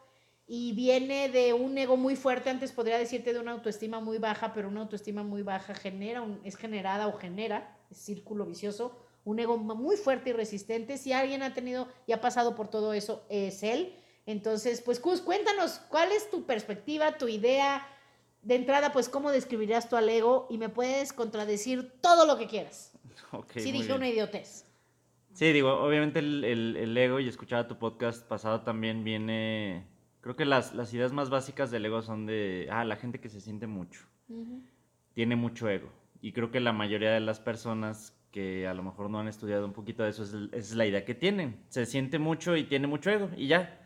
[0.52, 4.52] y viene de un ego muy fuerte, antes podría decirte de una autoestima muy baja,
[4.52, 9.38] pero una autoestima muy baja genera, un- es generada o genera, es círculo vicioso, un
[9.38, 10.98] ego muy fuerte y resistente.
[10.98, 13.94] Si alguien ha tenido y ha pasado por todo eso, es él.
[14.26, 17.86] Entonces, pues, Cus, cuéntanos, ¿cuál es tu perspectiva, tu idea?
[18.42, 20.48] De entrada, pues, ¿cómo describirías tu al ego?
[20.50, 22.92] Y me puedes contradecir todo lo que quieras.
[23.32, 23.96] Ok, si muy dije bien.
[23.98, 24.64] una idiotez.
[25.32, 29.86] Sí, digo, obviamente el, el- el ego, y escuchaba tu podcast pasado también viene.
[30.20, 32.68] Creo que las, las ideas más básicas del ego son de.
[32.70, 34.00] Ah, la gente que se siente mucho.
[35.14, 35.90] Tiene mucho ego.
[36.22, 39.66] Y creo que la mayoría de las personas que a lo mejor no han estudiado
[39.66, 41.56] un poquito de eso es, es la idea que tienen.
[41.68, 43.76] Se siente mucho y tiene mucho ego y ya.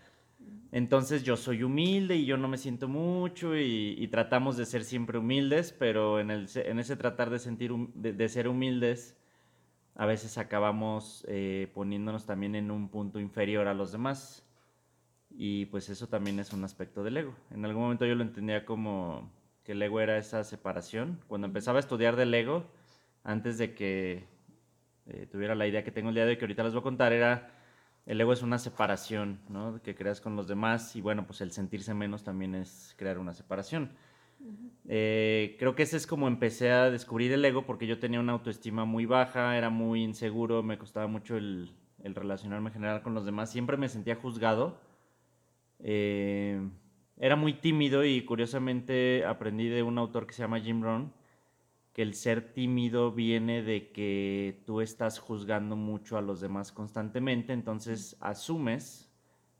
[0.73, 4.85] Entonces yo soy humilde y yo no me siento mucho y, y tratamos de ser
[4.85, 9.17] siempre humildes, pero en, el, en ese tratar de, sentir hum- de, de ser humildes,
[9.95, 14.45] a veces acabamos eh, poniéndonos también en un punto inferior a los demás.
[15.37, 17.35] Y pues eso también es un aspecto del ego.
[17.51, 19.31] En algún momento yo lo entendía como
[19.65, 21.21] que el ego era esa separación.
[21.27, 22.65] Cuando empezaba a estudiar del ego,
[23.25, 24.25] antes de que
[25.07, 26.85] eh, tuviera la idea que tengo el día de hoy, que ahorita les voy a
[26.85, 27.51] contar, era
[28.07, 29.81] el ego es una separación, ¿no?
[29.83, 33.33] Que creas con los demás y bueno, pues el sentirse menos también es crear una
[33.33, 33.93] separación.
[34.87, 38.33] Eh, creo que ese es como empecé a descubrir el ego porque yo tenía una
[38.33, 43.15] autoestima muy baja, era muy inseguro, me costaba mucho el, el relacionarme en general con
[43.15, 44.79] los demás, siempre me sentía juzgado.
[45.85, 46.61] Eh,
[47.17, 51.13] era muy tímido y curiosamente aprendí de un autor que se llama Jim Rohn
[51.95, 57.53] que el ser tímido viene de que tú estás juzgando mucho a los demás constantemente,
[57.53, 59.09] entonces asumes,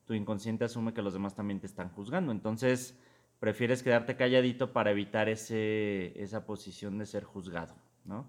[0.05, 2.99] tu inconsciente asume que los demás también te están juzgando, entonces
[3.39, 8.27] prefieres quedarte calladito para evitar ese, esa posición de ser juzgado, ¿no?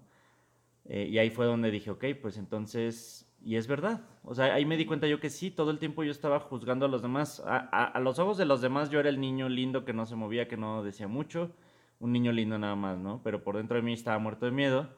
[0.84, 4.64] Eh, y ahí fue donde dije, ok, pues entonces, y es verdad, o sea, ahí
[4.66, 7.42] me di cuenta yo que sí, todo el tiempo yo estaba juzgando a los demás,
[7.46, 10.16] a, a- los ojos de los demás yo era el niño lindo que no se
[10.16, 11.52] movía, que no decía mucho,
[12.00, 13.20] un niño lindo nada más, ¿no?
[13.24, 14.90] Pero por dentro de mí estaba muerto de miedo.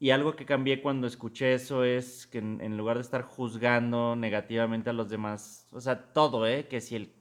[0.00, 4.14] Y algo que cambié cuando escuché eso es que en, en lugar de estar juzgando
[4.16, 6.68] negativamente a los demás, o sea, todo, ¿eh?
[6.68, 7.12] Que si el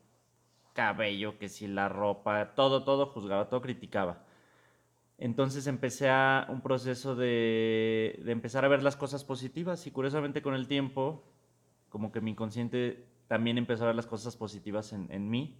[0.73, 4.26] cabello, que si la ropa, todo, todo juzgaba, todo criticaba.
[5.17, 10.53] Entonces empecé a un proceso de, empezar a ver las cosas positivas y curiosamente con
[10.53, 11.23] el tiempo,
[11.89, 15.57] como que mi inconsciente también empezó a ver las cosas positivas en, mí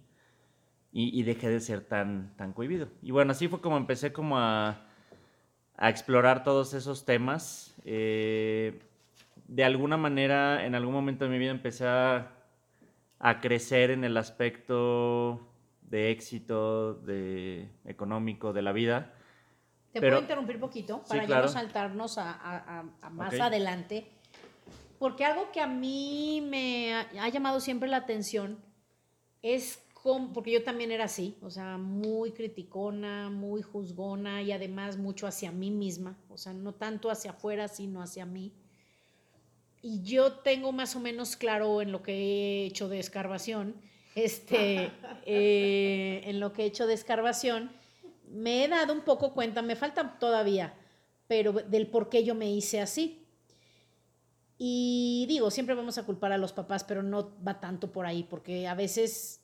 [0.92, 2.88] y, dejé de ser tan, tan cohibido.
[3.02, 4.86] Y bueno, así fue como empecé como a,
[5.76, 7.74] a explorar todos esos temas.
[7.84, 8.80] Eh,
[9.48, 12.30] de alguna manera, en algún momento de mi vida empecé a,
[13.18, 15.40] a crecer en el aspecto
[15.82, 19.14] de éxito, de económico, de la vida,
[19.92, 23.38] Te Pero- puedo interrumpir poquito Sí, para ya no saltarnos a, a- a- a más
[23.40, 24.06] adelante.
[24.98, 28.58] Porque algo que a mí me ha, llamado siempre la atención
[29.42, 29.82] es
[30.32, 35.52] porque yo también era así, o sea, muy criticona, muy juzgona y además mucho hacia
[35.52, 38.52] mí misma, o sea, no tanto hacia afuera, sino hacia mí.
[39.82, 43.74] Y yo tengo más o menos claro en lo que he hecho de escarbación,
[44.14, 44.90] este,
[45.26, 47.70] eh, en lo que he hecho de escarbación,
[48.32, 50.74] me he dado un poco cuenta, me falta todavía,
[51.26, 53.26] pero del por qué yo me hice así.
[54.58, 58.24] Y digo, siempre vamos a culpar a los papás, pero no va tanto por ahí,
[58.24, 59.40] porque a veces,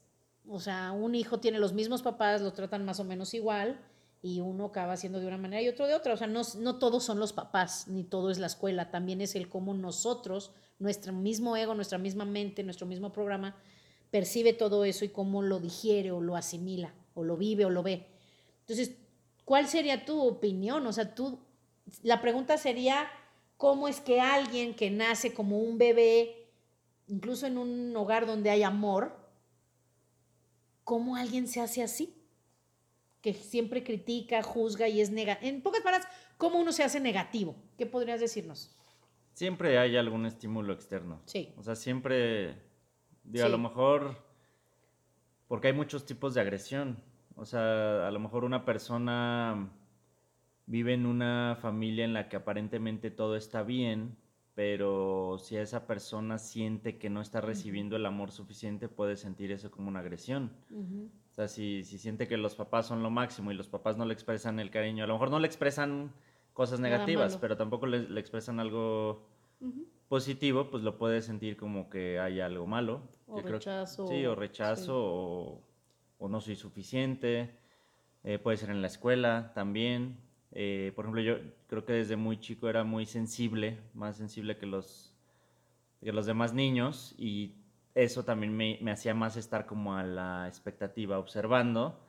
[0.48, 3.80] o sea, un hijo tiene los mismos papás, los tratan más o menos igual,
[4.22, 6.14] y uno acaba siendo de una manera y otro de otra.
[6.14, 9.36] O sea, no, no todos son los papás, ni todo es la escuela, también es
[9.36, 13.54] el cómo nosotros, nuestro mismo ego, nuestra misma mente, nuestro mismo programa,
[14.10, 17.82] percibe todo eso y cómo lo digiere o lo asimila, o lo vive o lo
[17.82, 18.13] ve.
[18.66, 18.96] Entonces,
[19.44, 20.87] ¿cuál sería tu opinión?
[20.87, 21.38] O sea, tú,
[22.03, 23.09] la pregunta sería,
[23.59, 26.48] ¿cómo es que alguien que nace como un bebé,
[27.07, 29.14] incluso en un hogar donde hay amor,
[30.83, 32.14] cómo alguien se hace así?
[33.20, 35.50] Que siempre critica, juzga y es negativo.
[35.50, 37.55] En pocas palabras, ¿cómo uno se hace negativo?
[37.77, 38.74] ¿Qué podrías decirnos?
[39.35, 41.20] Siempre hay algún estímulo externo.
[41.27, 41.53] Sí.
[41.59, 42.62] O sea, siempre,
[43.24, 44.24] digo, a lo mejor,
[45.48, 47.03] porque hay muchos tipos de agresión.
[47.36, 49.68] O sea, a lo mejor una persona
[50.66, 54.16] vive en una familia en la que aparentemente todo está bien,
[54.54, 59.70] pero si esa persona siente que no está recibiendo el amor suficiente, puede sentir eso
[59.70, 60.52] como una agresión.
[61.30, 64.04] O sea, si, si siente que los papás son lo máximo y los papás no
[64.06, 66.12] le expresan el cariño, a lo mejor no le expresan
[66.52, 69.26] cosas negativas, pero tampoco le, le expresan algo
[70.08, 73.00] positivo, pues lo puede sentir como que hay algo malo.
[73.26, 74.90] O creo- rechazo, sí, o rechazo, sí.
[74.94, 75.60] o,
[76.18, 77.59] o no soy suficiente.
[78.24, 80.18] Eh, puede ser en la escuela también.
[80.53, 84.66] Eh, por ejemplo, yo creo que desde muy chico era muy sensible, más sensible que
[84.66, 85.14] los,
[86.00, 87.57] que los demás niños, y
[87.94, 92.00] eso también me, me hacía más estar como a la expectativa, observando.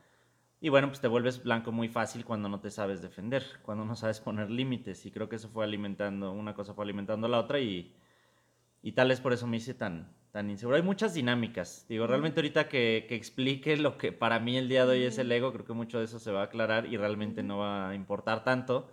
[0.61, 3.95] Y bueno, pues te vuelves blanco muy fácil cuando no te sabes defender, cuando no
[3.95, 5.05] sabes poner límites.
[5.05, 7.95] Y creo que eso fue alimentando, una cosa fue alimentando la otra y,
[8.81, 10.75] y tal vez por eso me hice tan, tan inseguro.
[10.75, 11.85] Hay muchas dinámicas.
[11.87, 15.17] Digo, realmente ahorita que, que explique lo que para mí el día de hoy es
[15.17, 17.87] el ego, creo que mucho de eso se va a aclarar y realmente no va
[17.87, 18.91] a importar tanto,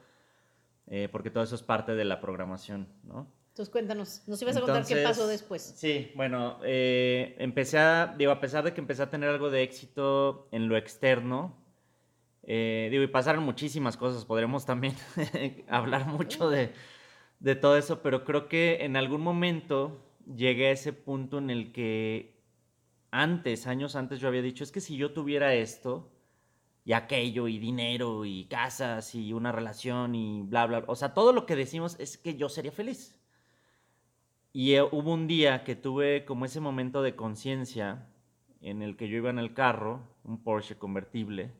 [0.87, 3.27] eh, porque todo eso es parte de la programación, ¿no?
[3.49, 5.63] Entonces cuéntanos, nos ibas a contar qué Entonces, pasó después.
[5.77, 9.65] Sí, bueno, eh, empecé a, digo, a pesar de que empecé a tener algo de
[9.65, 11.57] éxito en lo externo,
[12.45, 14.95] eh, digo, y pasaron muchísimas cosas, podremos también
[15.69, 16.73] hablar mucho de,
[17.41, 21.73] de todo eso, pero creo que en algún momento llegué a ese punto en el
[21.73, 22.41] que
[23.11, 26.11] antes, años antes, yo había dicho, es que si yo tuviera esto
[26.85, 31.33] y aquello y dinero y casas y una relación y bla, bla, o sea, todo
[31.33, 33.15] lo que decimos es que yo sería feliz.
[34.53, 38.07] Y eh, hubo un día que tuve como ese momento de conciencia
[38.61, 41.53] en el que yo iba en el carro, un Porsche convertible,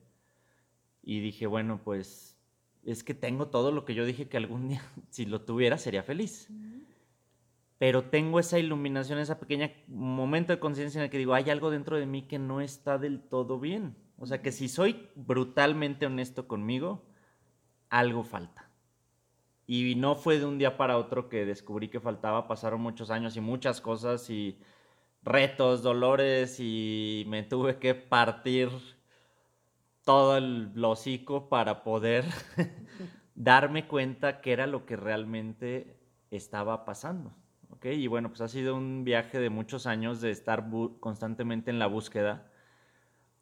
[1.03, 2.39] y dije, bueno, pues
[2.85, 6.03] es que tengo todo lo que yo dije que algún día, si lo tuviera, sería
[6.03, 6.49] feliz.
[7.83, 11.69] Pero tengo esa iluminación, ese pequeño momento de conciencia en el que digo, hay algo
[11.69, 13.97] dentro de mí que no está del todo bien.
[14.19, 17.03] O sea, que si soy brutalmente honesto conmigo,
[17.91, 18.71] algo falta.
[19.67, 23.37] Y no fue de un día para otro que descubrí que faltaba, pasaron muchos años
[23.37, 24.61] y muchas cosas y
[25.25, 28.69] retos, dolores y me tuve que partir
[30.05, 32.27] todo el hocico para poder
[33.35, 35.99] darme cuenta que era lo que realmente
[36.31, 37.42] estaba pasando.
[37.83, 37.87] ¿Ok?
[37.87, 41.89] Y bueno, pues ha sido un viaje de muchos años de estar constantemente en la
[41.89, 42.49] búsqueda.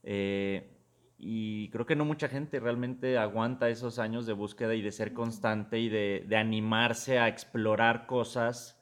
[0.03, 0.79] Eh,
[1.19, 5.13] y creo que no mucha gente realmente aguanta esos años de búsqueda y de ser
[5.13, 8.81] constante y de, de animarse a explorar cosas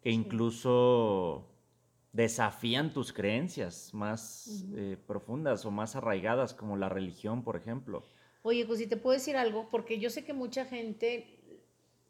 [0.00, 1.52] que incluso
[2.12, 8.02] desafían tus creencias más eh, profundas o más arraigadas, como la religión, por ejemplo.
[8.40, 11.60] Oye, pues si te puedo decir algo, porque yo sé que mucha gente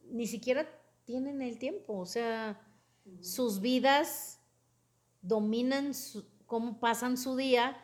[0.08, 0.68] ni siquiera
[1.04, 2.60] tienen el tiempo, o sea,
[3.20, 4.40] sus vidas
[5.22, 7.76] dominan su- cómo pasan su día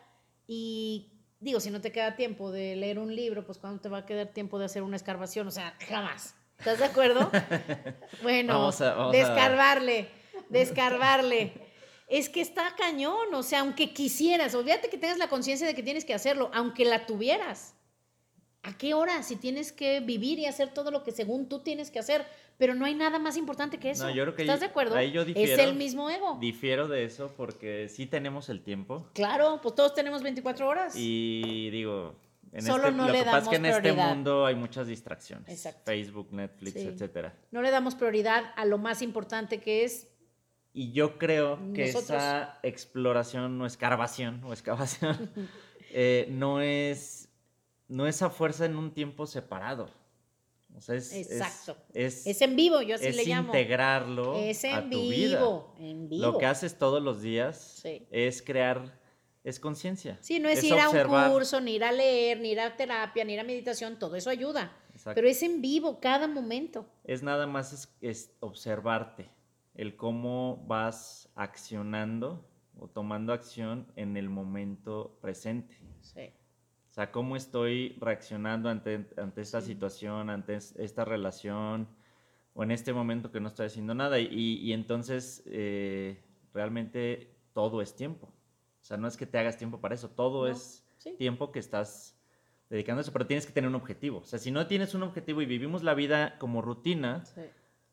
[0.47, 3.99] y digo, si no te queda tiempo de leer un libro, pues cuando te va
[3.99, 6.35] a quedar tiempo de hacer una escarbación, o sea, jamás.
[6.59, 7.29] ¿Estás de acuerdo?
[8.21, 10.09] Bueno, Vamos a- vamos a- descarbarle,
[10.49, 11.53] descarbarle.
[12.07, 15.83] Es que está cañón, o sea, aunque quisieras, olvídate que tengas la conciencia de que
[15.83, 17.75] tienes que hacerlo, aunque la tuvieras.
[18.61, 19.23] ¿A qué hora?
[19.23, 22.25] Si tienes que vivir y hacer todo lo que según tú tienes que hacer,
[22.57, 24.03] pero no hay nada más importante que eso.
[24.07, 24.95] No, yo creo que ¿Estás de acuerdo?
[24.95, 25.63] ahí yo es difiero.
[25.63, 26.37] el mismo ego.
[26.39, 30.93] Difiero de eso porque sí tenemos el tiempo Claro, pues todos tenemos 24 horas.
[30.95, 32.15] y digo,
[32.51, 34.09] En Solo este- no lo le que pasa es que damos en este prioridad.
[34.09, 35.49] mundo hay muchas distracciones.
[35.49, 35.81] Exacto.
[35.85, 36.87] Facebook, Netflix, Sí.
[36.87, 37.33] etcétera.
[37.49, 40.07] No le damos prioridad a lo más importante que es
[40.75, 42.17] Y yo creo que Nosotros.
[42.17, 45.31] esa exploración o escarbación o excavación
[45.91, 47.29] eh, no es
[47.87, 49.89] no es a fuerza en un tiempo separado.
[50.75, 51.77] O sea, es, es- Exacto.
[51.93, 53.47] es, es en vivo, yo así es le llamo.
[53.47, 55.37] integrarlo Es a en tu vida.
[55.39, 56.21] vivo, en vivo.
[56.31, 58.05] Lo que haces todos los días Sí.
[58.11, 58.99] es crear,
[59.43, 60.17] es conciencia.
[60.21, 63.23] Sí, no es, ir a un curso, ni ir a leer, ni ir a terapia,
[63.23, 64.75] ni ir a meditación, todo eso ayuda.
[64.93, 65.15] Exacto.
[65.15, 66.85] Pero es en vivo, cada momento.
[67.03, 69.29] Es nada más es, es observarte,
[69.75, 72.47] el cómo vas accionando
[72.79, 75.77] o tomando acción en el momento presente.
[76.01, 76.31] Sí.
[76.93, 79.69] O sea, cómo estoy reaccionando ante, ante esta Sí.
[79.69, 81.87] situación, ante es- esta relación,
[82.53, 84.19] o en este momento que no estoy haciendo nada.
[84.19, 88.27] Y, y entonces, eh, realmente todo es tiempo.
[88.27, 91.15] O sea, no es que te hagas tiempo para eso, todo No, es sí.
[91.17, 92.15] tiempo que estás
[92.69, 94.19] dedicando a eso, pero tienes que tener un objetivo.
[94.19, 97.41] O sea, si no tienes un objetivo y vivimos la vida como rutina, Sí.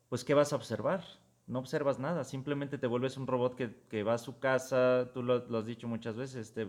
[0.09, 1.03] pues ¿qué vas a observar?
[1.47, 5.23] No observas nada, simplemente te vuelves un robot que, que va a su casa, tú
[5.23, 6.67] lo, lo has dicho muchas veces, te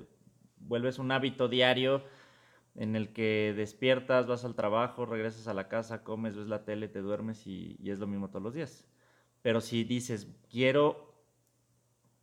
[0.57, 2.03] vuelves un hábito diario
[2.75, 6.89] en el que despiertas, vas al trabajo, regresas a la casa, comes, ves la tele,
[6.89, 8.87] te duermes y, y es lo mismo todos los días.
[9.43, 11.13] Pero si dices, quiero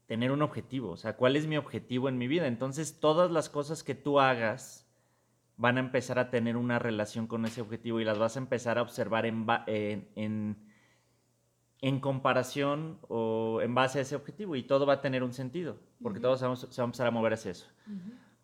[0.08, 2.48] tener un objetivo, o sea, ¿cuál es mi objetivo en mi vida?
[2.48, 4.88] Entonces todas las cosas que tú hagas
[5.56, 8.80] van a empezar a tener una relación con ese objetivo y las vas a empezar
[8.80, 10.58] a observar en, en, en,
[11.82, 15.78] en comparación o en base a ese objetivo y todo va a tener un sentido,
[16.02, 16.28] porque Ujú.
[16.28, 17.68] todo se va, se va a empezar a mover hacia eso.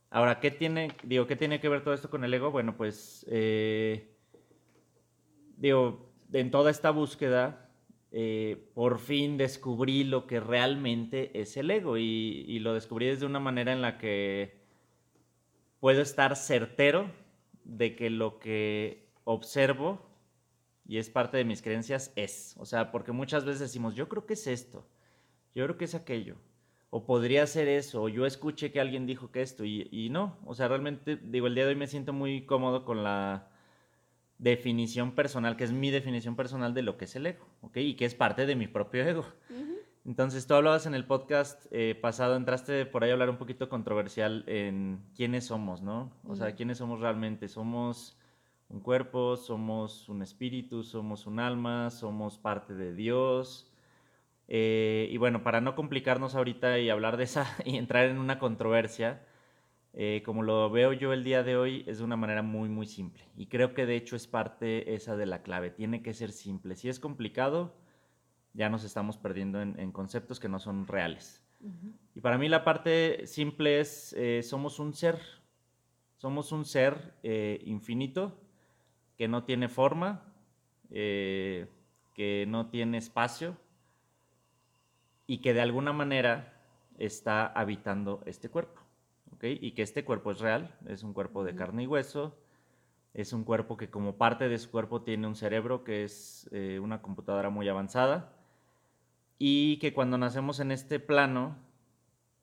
[0.10, 2.52] Ahora, ¿qué tiene, digo, ¿qué tiene que ver todo esto con el ego?
[2.52, 4.16] Bueno, pues, eh,
[5.58, 7.70] digo, en toda esta búsqueda,
[8.12, 13.26] eh, por fin descubrí lo que realmente es el ego y, y lo descubrí desde
[13.26, 14.64] una manera en la que
[15.80, 17.12] puedo estar certero
[17.64, 20.02] de que lo que observo
[20.88, 22.56] y es parte de mis creencias es.
[22.58, 24.88] O sea, porque muchas veces decimos, yo creo que es esto,
[25.54, 26.36] yo creo que es aquello,
[26.96, 30.38] o podría ser eso, o yo escuché que alguien dijo que esto, y, y no.
[30.46, 33.50] O sea, realmente, digo, el día de hoy me siento muy cómodo con la
[34.38, 37.76] definición personal, que es mi definición personal de lo que es el ego, ¿ok?
[37.76, 39.26] Y que es parte de mi propio ego.
[40.06, 43.68] Entonces, tú hablabas en el podcast eh, pasado, entraste por ahí a hablar un poquito
[43.68, 46.14] controversial en quiénes somos, ¿no?
[46.26, 47.50] O sea, quiénes somos realmente.
[47.50, 48.18] Somos
[48.70, 53.70] un cuerpo, somos un espíritu, somos un alma, somos parte de Dios.
[54.48, 58.40] Eh, y bueno, para no complicarnos ahorita y hablar de esa y entrar en una
[58.40, 59.26] controversia,
[59.94, 62.86] eh, como lo veo yo el día de hoy, es de una manera muy, muy
[62.86, 63.24] simple.
[63.38, 65.72] Y creo que de hecho es parte esa de la clave.
[65.72, 66.76] Tiene que ser simple.
[66.76, 67.76] Si es complicado,
[68.54, 71.46] ya nos estamos perdiendo en, en conceptos que no son reales.
[72.14, 75.20] Y para mí la parte simple es, eh, somos un ser,
[76.18, 78.40] somos un ser eh, infinito
[79.18, 80.34] que no tiene forma,
[80.92, 81.68] eh,
[82.14, 83.58] que no tiene espacio
[85.28, 86.54] y que de alguna manera
[86.98, 88.82] está habitando este cuerpo.
[89.34, 89.44] ¿ok?
[89.44, 92.36] Y que este cuerpo es real, es un cuerpo de carne y hueso,
[93.14, 96.80] es un cuerpo que como parte de su cuerpo tiene un cerebro que es eh,
[96.80, 98.34] una computadora muy avanzada
[99.38, 101.56] y que cuando nacemos en este plano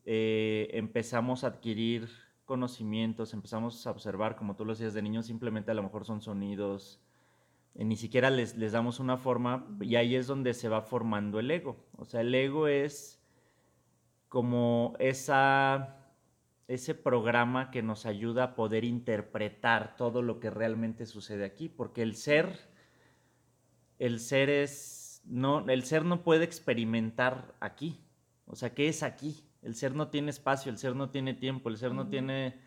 [0.05, 2.09] eh, empezamos a adquirir
[2.45, 6.21] conocimientos, empezamos a observar, como tú lo decías de niños, simplemente a lo mejor son
[6.21, 7.01] sonidos,
[7.75, 11.51] ni siquiera les, les damos una forma y ahí es donde se va formando el
[11.51, 11.77] ego.
[11.97, 13.23] O sea, el ego es
[14.29, 15.97] como esa,
[16.69, 22.03] ese programa que nos ayuda a poder interpretar todo lo que realmente sucede aquí, porque
[22.03, 22.59] el ser,
[23.99, 28.01] el ser es, no, el ser no puede experimentar aquí.
[28.47, 29.45] O sea, ¿qué es aquí?
[29.63, 32.59] El ser no tiene espacio, el ser no tiene tiempo, el ser no tiene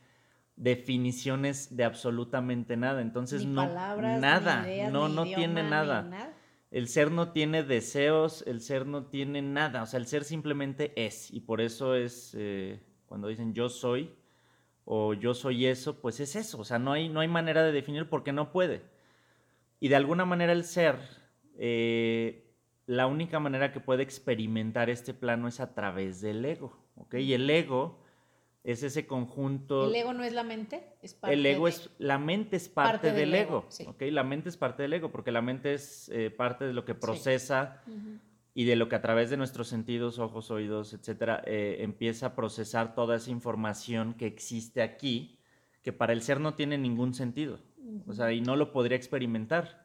[0.56, 3.02] definiciones de absolutamente nada.
[3.02, 6.34] Entonces Ni no palabras, nada, ni ideas, no ni no idioma, tiene nada.
[6.72, 10.92] El ser no tiene deseos, el ser no tiene nada, o sea, el ser simplemente
[10.96, 11.32] es.
[11.32, 14.14] Y por eso es, eh, cuando dicen yo soy
[14.84, 16.60] o yo soy eso, pues es eso.
[16.60, 18.84] O sea, no hay, no hay manera de definir porque no puede.
[19.80, 20.98] Y de alguna manera el ser,
[21.58, 22.54] eh,
[22.88, 26.78] la única manera que puede experimentar este plano es a través del ego.
[26.96, 27.16] ¿ok?
[27.16, 28.05] Y el ego
[28.66, 29.88] es ese conjunto...
[29.88, 30.84] ¿El ego no es la mente?
[31.02, 33.66] Es parte El ego de- es, la mente es parte, Parte del, del ego, ego,
[33.70, 33.86] sí.
[33.88, 34.02] ¿ok?
[34.12, 36.96] La mente es parte del ego, porque la mente es eh, parte de lo que
[36.96, 37.84] procesa
[38.56, 42.36] y de lo que a través de nuestros sentidos, ojos, oídos, etcétera, eh, empieza a
[42.36, 45.38] procesar toda esa información que existe aquí,
[45.84, 47.60] que para el ser no tiene ningún sentido,
[48.08, 49.85] o sea, y no lo podría experimentar.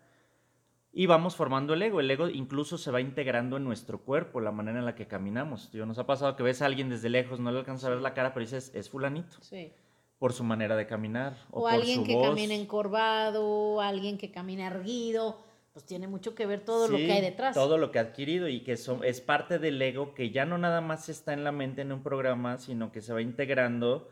[0.93, 2.01] Y vamos formando el ego.
[2.01, 5.71] El ego incluso se va integrando en nuestro cuerpo, la manera en la que caminamos.
[5.71, 8.01] Tío, nos ha pasado que ves a alguien desde lejos, no le alcanzas a ver
[8.01, 9.37] la cara, pero dices, es fulanito.
[9.41, 9.73] Sí.
[10.19, 11.37] por su manera de caminar.
[11.51, 12.29] O, O, por alguien su que voz.
[12.29, 15.39] camina encorvado, alguien que camina erguido,
[15.73, 17.55] pues tiene mucho que ver todo lo que hay detrás.
[17.55, 20.59] Todo lo que ha adquirido y que son, es parte del ego que ya no
[20.59, 24.09] nada más está en la mente en un programa, sino que se va integrando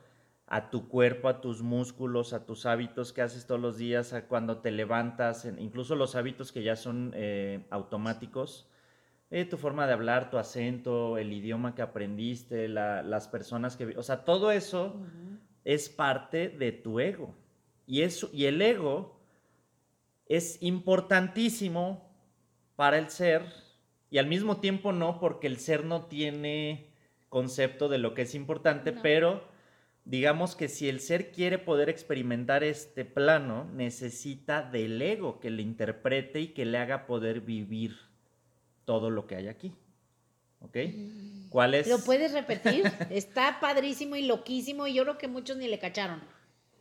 [0.51, 4.27] a tu cuerpo, a tus músculos, a tus hábitos que haces todos los días, a
[4.27, 8.67] cuando te levantas, incluso los hábitos que ya son eh, automáticos.
[9.31, 13.95] eh, tu forma de hablar, tu acento, el idioma que aprendiste, la- las personas que...
[13.99, 14.97] O sea, todo eso
[15.65, 17.35] es parte de tu ego.
[17.87, 19.21] Y, eso, y el ego
[20.27, 22.09] es importantísimo
[22.77, 23.43] para el ser
[24.11, 26.91] y al mismo tiempo no, porque el ser no tiene
[27.29, 29.03] concepto de lo que es importante, No.
[29.03, 29.43] pero
[30.09, 35.61] digamos que si el ser quiere poder experimentar este plano, necesita del ego que le
[35.63, 37.97] interprete y que le haga poder vivir
[38.87, 39.75] todo lo que hay aquí.
[40.61, 40.77] ¿Ok?
[41.51, 41.87] ¿Cuál es?
[41.89, 42.85] ¿Lo puedes repetir?
[43.11, 46.21] Está padrísimo y loquísimo y yo creo que muchos ni le cacharon.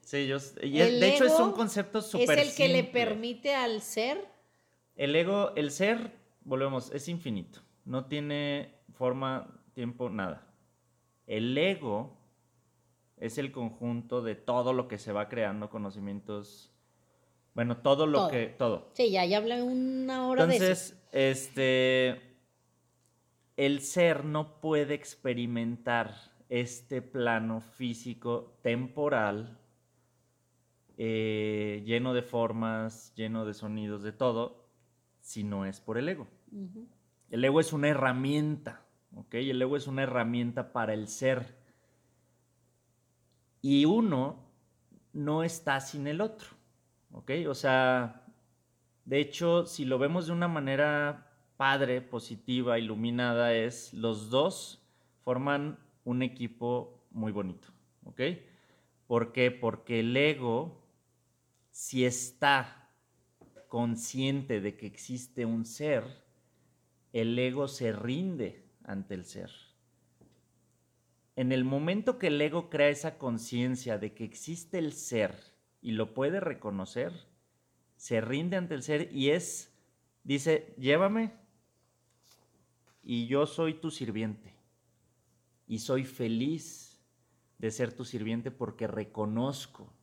[0.01, 3.53] Sí, yo, y es- de hecho es un concepto Es súper el que le permite
[3.53, 4.25] al ser.
[4.95, 6.11] El ego, el ser,
[6.45, 7.59] volvemos, es infinito.
[7.83, 10.47] No tiene forma, tiempo, nada.
[11.27, 12.16] El ego
[13.17, 16.71] es el conjunto de todo lo que se va creando, conocimientos.
[17.53, 18.29] Bueno, todo lo Todo.
[18.29, 18.45] que.
[18.47, 18.91] Todo.
[18.93, 20.63] Sí, ya, ya hablé una hora de eso.
[20.63, 22.21] Entonces, este.
[23.55, 26.13] El ser no puede experimentar
[26.49, 29.59] este plano físico temporal,
[30.97, 34.69] eh, lleno de formas, lleno de sonidos, de todo,
[35.21, 36.27] si no es por el ego.
[37.31, 39.33] El ego es una herramienta, ¿ok?
[39.33, 41.57] El ego es una herramienta para el ser.
[43.61, 44.47] Y uno
[45.13, 46.49] no está sin el otro,
[47.11, 47.31] ¿ok?
[47.47, 48.23] O sea,
[49.05, 54.83] de hecho, si lo vemos de una manera padre, positiva, iluminada, es los dos
[55.23, 57.69] forman un equipo muy bonito,
[58.05, 58.21] ¿ok?
[59.07, 59.51] ¿Por qué?
[59.51, 60.83] Porque el ego,
[61.71, 62.89] si está
[63.67, 66.03] consciente de que existe un ser,
[67.11, 69.51] el ego se rinde ante el ser.
[71.37, 75.35] En el momento que el ego crea esa conciencia de que existe el ser
[75.83, 77.13] y lo puede reconocer,
[77.95, 79.71] se rinde ante el ser y es,
[80.23, 81.31] dice, llévame
[83.03, 84.55] y yo soy tu sirviente.
[85.67, 86.99] Y soy feliz
[87.59, 89.93] de ser tu sirviente porque reconozco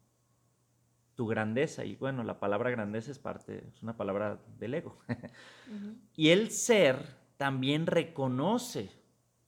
[1.16, 1.84] tu grandeza.
[1.84, 5.00] Y bueno, la palabra grandeza es parte, es una palabra del ego.
[6.14, 9.03] Y el ser también reconoce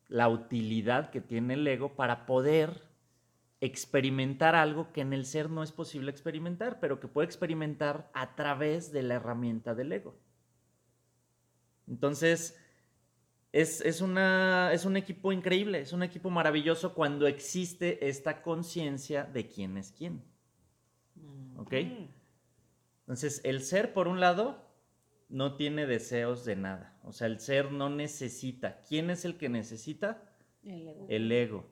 [0.08, 2.82] la utilidad que tiene el ego para poder
[3.60, 8.34] experimentar algo que en el ser no es posible experimentar, pero que puede experimentar a
[8.36, 10.18] través de la herramienta del ego.
[11.88, 12.58] Entonces,
[13.52, 19.24] es, es una, es un equipo increíble, es un equipo maravilloso cuando existe esta conciencia
[19.24, 20.22] de quién es quién.
[21.56, 21.74] ¿Ok?
[23.00, 24.66] Entonces, el ser, por un lado,
[25.28, 26.95] no tiene deseos de nada.
[27.06, 28.80] O sea, el ser no necesita.
[28.88, 30.22] ¿Quién es el que necesita?
[30.64, 31.06] El ego.
[31.08, 31.66] El ego.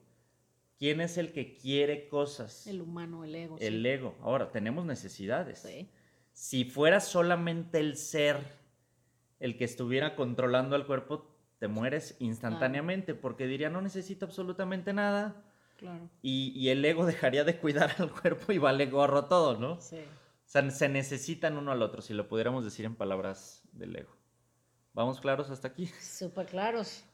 [0.78, 2.66] ¿Quién es el que quiere cosas?
[2.66, 3.56] El humano, el ego.
[3.60, 3.88] El sí.
[3.88, 4.14] ego.
[4.22, 5.58] Ahora, tenemos necesidades.
[5.60, 5.88] Sí.
[6.32, 8.38] Si fuera solamente el ser
[9.40, 15.44] el que estuviera controlando al cuerpo, te mueres instantáneamente porque diría no necesito absolutamente nada
[15.76, 16.08] Claro.
[16.22, 19.80] y, y el ego dejaría de cuidar al cuerpo y vale gorro todo, ¿no?
[19.80, 19.98] Sí.
[19.98, 24.13] O sea, se necesitan uno al otro, si lo pudiéramos decir en palabras del ego.
[24.94, 25.86] ¿Vamos claros hasta aquí?
[26.00, 27.04] Súper claros.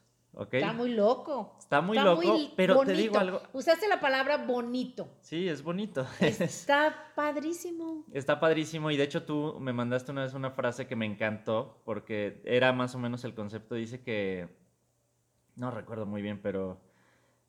[0.53, 1.57] Está muy loco.
[1.59, 2.20] Está muy loco,
[2.55, 5.09] pero te digo algo- Usaste la palabra bonito.
[5.22, 6.07] Sí, es bonito.
[6.20, 8.05] Está padrísimo.
[8.12, 11.83] Está padrísimo y de hecho tú me mandaste una vez una frase que me encantó
[11.85, 13.74] porque era más o menos el concepto.
[13.74, 14.49] Dice que,
[15.57, 16.81] no recuerdo muy bien, pero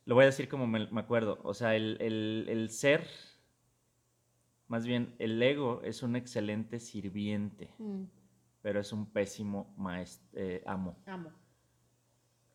[0.05, 1.38] lo voy a decir como me, me acuerdo.
[1.43, 3.05] O sea, el, el- el ser,
[4.67, 8.05] más bien el ego es un excelente sirviente, Mm,
[8.62, 10.97] pero es un pésimo maest- eh, amo.
[11.05, 11.32] amo.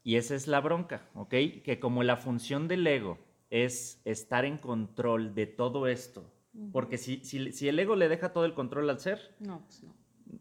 [0.03, 1.31] Y esa es la bronca, ¿ok?
[1.65, 3.19] Que como la función del ego
[3.51, 6.33] es estar en control de todo esto,
[6.73, 9.83] porque si, si, si el ego le deja todo el control al ser, No, pues
[9.83, 9.95] no.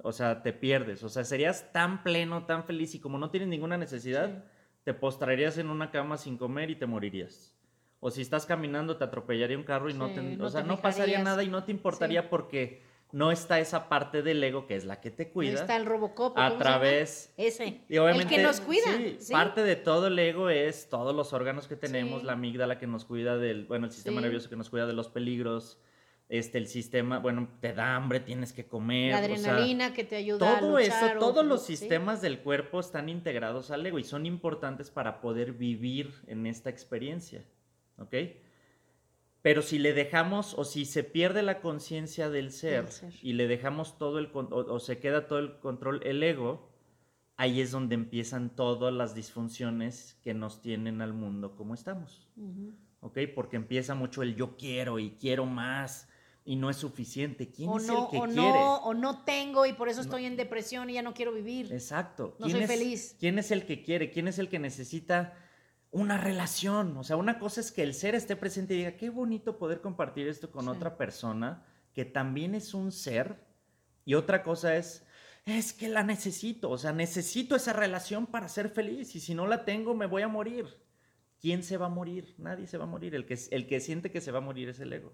[0.03, 3.49] o sea, te pierdes, o sea, serías tan pleno, tan feliz y como no tienes
[3.49, 4.49] ninguna necesidad, Sí.
[4.86, 7.53] te postrarías en una cama sin comer y te morirías.
[7.99, 10.68] O si estás caminando, te atropellaría un carro y no te, no o sea, te
[10.68, 12.84] no pasaría nada y no te importaría porque
[13.16, 16.36] no está esa parte del ego que es la que te cuida está el Robocop.
[16.38, 17.82] ¿o a través Ese.
[17.88, 18.84] y obviamente, el que nos cuida.
[18.97, 19.32] sí, sí.
[19.32, 22.26] parte de todo el ego es todos los órganos que tenemos, Sí.
[22.28, 25.07] la amígdala que nos cuida del, bueno, el sistema nervioso que nos cuida de los
[25.07, 25.80] peligros,
[26.28, 30.03] este, el sistema, bueno, te da hambre, tienes que comer, La o sea, adrenalina que
[30.03, 33.86] te ayuda a todo eso, luchar o- todos los sistemas del cuerpo están integrados al
[33.86, 37.45] ego y son importantes para poder vivir en esta experiencia,
[37.97, 38.13] ¿ok?
[39.45, 42.87] Pero si le dejamos, o si se pierde la conciencia del ser,
[43.21, 46.71] y le dejamos todo el, o, o se queda todo el control, el ego,
[47.37, 52.27] ahí es donde empiezan todas las disfunciones que nos tienen al mundo como estamos.
[53.01, 53.19] ¿Ok?
[53.35, 56.09] Porque empieza mucho el yo quiero y quiero más
[56.43, 57.51] y no es suficiente.
[57.51, 58.35] ¿Quién O es no, el que o quiere?
[58.35, 61.71] no, o no tengo y por eso estoy en depresión y ya no quiero vivir.
[61.71, 62.35] Exacto.
[62.39, 63.15] No ¿Quién soy es, feliz.
[63.19, 64.09] ¿Quién es el que quiere?
[64.09, 65.35] ¿Quién es el que necesita
[65.95, 66.95] una relación?
[66.97, 69.81] O sea, una cosa es que el ser esté presente y diga, qué bonito poder
[69.81, 70.69] compartir esto con Sí.
[70.69, 73.37] otra persona que también es un ser.
[74.03, 75.05] Y otra cosa es,
[75.45, 76.69] es que la necesito.
[76.69, 79.15] O sea, necesito esa relación para ser feliz.
[79.15, 80.65] Y si no la tengo, me voy a morir.
[81.41, 82.35] ¿Quién se va a morir?
[82.37, 83.15] Nadie se va a morir.
[83.15, 85.13] El que, el que siente que se va a morir es el ego.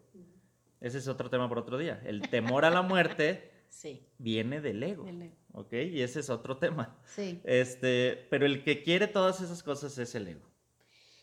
[0.79, 2.01] Ese es otro tema por otro día.
[2.05, 5.03] El temor a la muerte Sí, viene del ego.
[5.05, 5.36] del ego.
[5.53, 5.71] ¿Ok?
[5.73, 6.97] Y ese es otro tema.
[7.05, 7.39] sí.
[7.45, 10.51] Este, pero el que quiere todas esas cosas es el ego.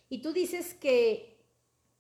[0.09, 1.45] Y tú dices que,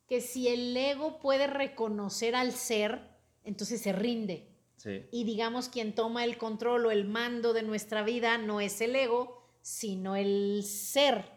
[0.06, 3.00] que si el ego puede reconocer al ser,
[3.44, 4.48] entonces se rinde.
[4.76, 5.06] Sí.
[5.10, 8.94] Y digamos, quien toma el control o el mando de nuestra vida no es el
[8.96, 11.36] ego, sino el ser.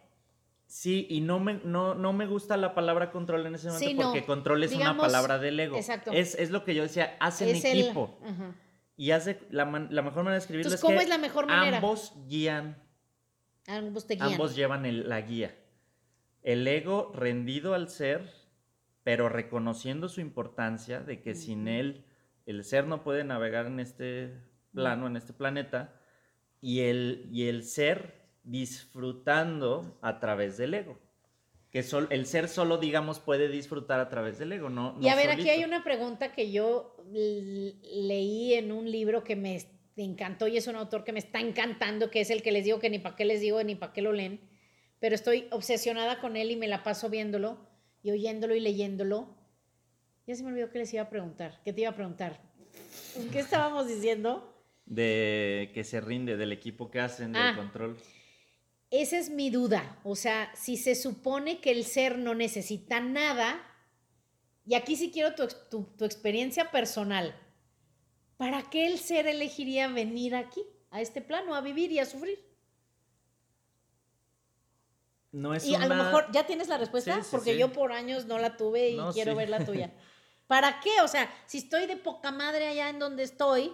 [0.68, 3.94] Sí, y no me, no, no me gusta la palabra control en ese momento Sí,
[3.94, 4.04] no.
[4.04, 5.76] porque control es Digamos, una palabra del ego.
[5.76, 6.12] exacto.
[6.14, 8.18] Es, es lo que yo decía, hacen es el- equipo.
[8.24, 8.56] Ajá.
[8.96, 11.18] Y hace, la, man- la mejor manera de escribirlo Entonces, es ¿cómo que es la
[11.18, 11.78] mejor manera?
[11.78, 12.82] ambos guían,
[13.68, 14.32] Ambos te guían.
[14.34, 15.58] ambos llevan el- la guía.
[16.44, 18.30] El ego rendido al ser,
[19.04, 22.06] pero reconociendo su importancia de que sin él
[22.46, 24.34] el ser no puede navegar en este
[24.74, 25.94] plano, en este planeta,
[26.60, 31.00] y el, y el ser disfrutando a través del ego.
[31.72, 34.98] Que sol- el ser solo, digamos, puede disfrutar a través del ego, no.
[35.00, 39.36] Y a no ver, aquí hay una pregunta que yo leí en un libro que
[39.36, 39.60] me
[39.96, 42.80] encantó y es un autor que me está encantando, que es el que les digo
[42.80, 44.42] que ni para qué les digo ni para qué lo leen,
[45.02, 47.58] pero estoy obsesionada con él y me la paso viéndolo
[48.04, 49.36] y oyéndolo y leyéndolo.
[50.28, 52.40] Ya se me olvidó que les iba a preguntar, que te iba a preguntar.
[53.34, 54.64] ¿Qué estábamos diciendo?
[54.86, 57.54] De que se rinde, del equipo que hacen, del Ah.
[57.58, 57.98] control.
[58.92, 60.00] Esa es mi duda.
[60.04, 63.60] O sea, si se supone que el ser no necesita nada,
[64.66, 67.34] y aquí sí quiero tu, tu- tu experiencia personal,
[68.38, 72.38] ¿para qué el ser elegiría venir aquí, a este plano, a vivir y a sufrir?
[75.32, 77.60] No es y a lo mejor ya tienes la respuesta, Sí, sí, porque sí.
[77.60, 79.94] yo por años no la tuve y No, quiero ver la tuya.
[80.48, 80.90] ¿Para qué?
[81.04, 83.72] O sea, si estoy de poca madre allá en donde estoy,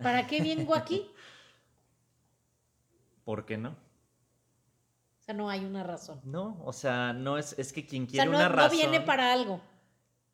[0.00, 1.10] ¿para qué vengo aquí?
[3.24, 3.70] ¿Por qué no?
[3.70, 6.20] O sea, no hay una razón.
[6.24, 8.76] No, o sea, no es, es que quien O sea, quiere no, una no razón.
[8.78, 9.60] viene para algo.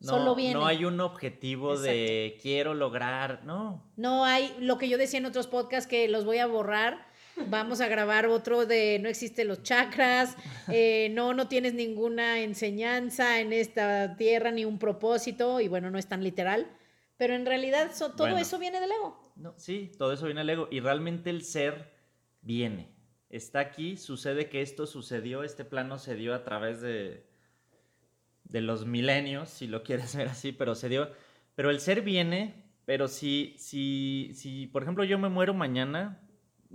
[0.01, 0.55] no, solo viene.
[0.55, 3.82] No hay un objetivo de quiero lograr, no.
[3.97, 7.07] No hay lo que yo decía en otros podcasts que los voy a borrar.
[7.49, 10.37] Vamos a grabar otro de no existen los chakras,
[10.68, 15.99] eh, no, no tienes ninguna enseñanza en esta tierra ni un propósito, y bueno, no
[15.99, 16.66] es tan literal,
[17.16, 18.39] pero en realidad so- todo Bueno.
[18.39, 19.20] eso viene del ego.
[19.37, 20.68] No, sí, todo eso viene al ego.
[20.70, 21.91] Y realmente el ser
[22.43, 22.89] viene.
[23.30, 27.26] Está aquí, sucede que esto sucedió, este plano se dio a través de,
[28.45, 31.11] de los milenios, si lo quieres ver así, pero se dio.
[31.57, 36.20] Pero el ser viene, pero si, si, si, por ejemplo, yo me muero mañana,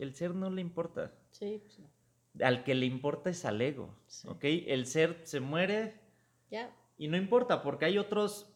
[0.03, 1.13] el ser no le importa.
[1.31, 1.89] Sí, pues no.
[2.45, 3.95] Al que le importa es al ego.
[4.07, 4.27] Sí.
[4.27, 4.43] ¿Ok?
[4.43, 5.99] El ser se muere,
[6.51, 8.47] Ya, Y no importa, porque hay otros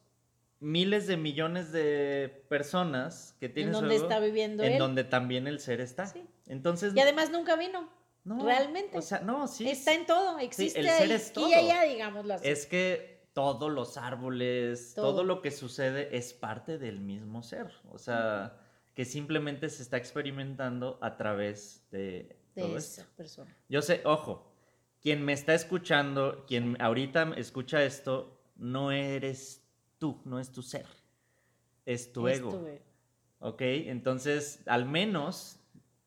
[0.60, 4.80] miles de millones de personas que tienen su donde ego está viviendo en él.
[4.80, 6.08] donde también el ser está.
[6.08, 6.26] Sí.
[6.48, 7.89] Entonces, y además nunca vino.
[8.24, 8.98] no, realmente.
[8.98, 9.70] O sea, no, sí.
[9.70, 11.50] Está en todo, existe el ser ahí es todo.
[11.50, 12.48] y allá, digámoslo así.
[12.48, 15.12] Es que todos los árboles, todo.
[15.12, 15.24] Todo.
[15.24, 17.72] lo que sucede es parte del mismo ser.
[17.91, 18.58] O sea,
[18.94, 23.14] que simplemente se está experimentando a través de, de todo esa esto.
[23.16, 23.58] persona.
[23.70, 24.52] Yo sé, ojo,
[25.02, 29.68] quien me está escuchando, quien ahorita escucha esto, no eres
[29.98, 30.86] tú, no es tu ser,
[31.86, 32.52] es tu Es ego.
[32.52, 32.86] tu ego.
[33.39, 33.62] ¿Ok?
[33.62, 35.60] Entonces, al menos,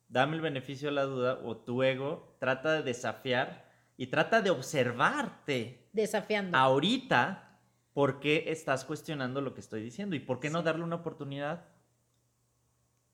[0.09, 3.66] dame el beneficio de la duda, o tu ego trata de desafiar
[3.99, 6.57] y trata de observarte Desafiando.
[6.57, 7.59] ahorita
[7.93, 11.64] por qué estás cuestionando lo que estoy diciendo y por qué no darle una oportunidad.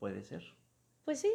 [0.03, 0.43] Puede ser.
[1.05, 1.31] Pues sí.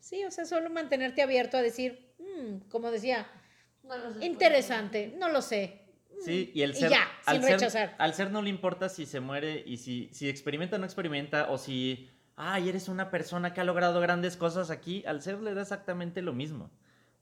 [0.00, 3.28] Sí, o sea, solo mantenerte abierto a decir, "Mm", como decía,
[3.84, 5.82] No lo sé, interesante, no lo sé.
[6.18, 7.94] Sí, y el Y ser, ya, al sin ser, rechazar.
[7.98, 11.48] al ser no le importa si se muere y si, si experimenta o no experimenta,
[11.48, 15.54] o si, ay, eres una persona que ha logrado grandes cosas aquí, al ser le
[15.54, 16.72] da exactamente lo mismo,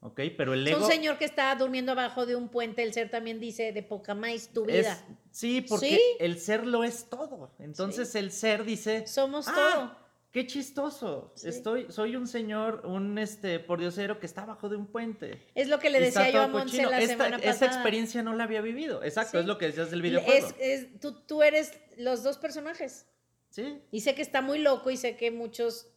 [0.05, 0.21] ¿ok?
[0.37, 3.09] Pero el Es ego un señor que está durmiendo abajo de un puente, el ser
[3.09, 4.79] también dice, de poca más tu vida.
[4.93, 6.01] es, sí, porque ¿Sí?
[6.19, 7.51] el ser lo es todo.
[7.59, 10.05] Entonces el ser dice, Somos "Ah, todo.
[10.31, 11.31] qué chistoso.
[11.35, 11.49] Sí.
[11.49, 15.41] Estoy, soy un señor, un este pordiosero que está abajo de un puente.
[15.55, 17.51] Es lo que le decía yo a Monse la esta, semana pasada.
[17.53, 19.03] esta experiencia no la había vivido.
[19.03, 20.47] Exacto, es lo que decías del videojuego.
[20.47, 23.07] Es, es- tú, tú eres los dos personajes.
[23.49, 25.87] Sí, Y sé que está muy loco y sé que muchos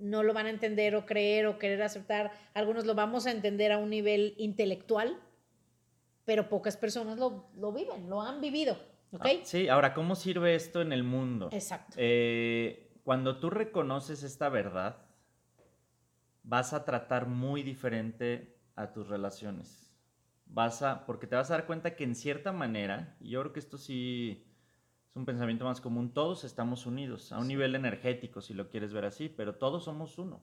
[0.00, 2.32] no lo van a entender o creer o querer aceptar.
[2.54, 5.18] Algunos lo vamos a entender a un nivel intelectual,
[6.24, 8.78] pero pocas personas lo, lo viven, lo han vivido.
[9.18, 11.48] Ah, sí, ahora, ¿cómo sirve esto en el mundo?
[11.52, 11.96] Exacto.
[11.96, 14.98] Eh, cuando tú reconoces esta verdad,
[16.42, 19.96] vas a tratar muy diferente a tus relaciones.
[20.46, 23.52] Vas a, porque te vas a dar cuenta que en cierta manera, y yo creo
[23.52, 24.49] que esto sí
[25.10, 28.92] es un pensamiento más común, todos estamos unidos, a un nivel energético, si lo quieres
[28.92, 30.40] ver así, pero todos somos uno.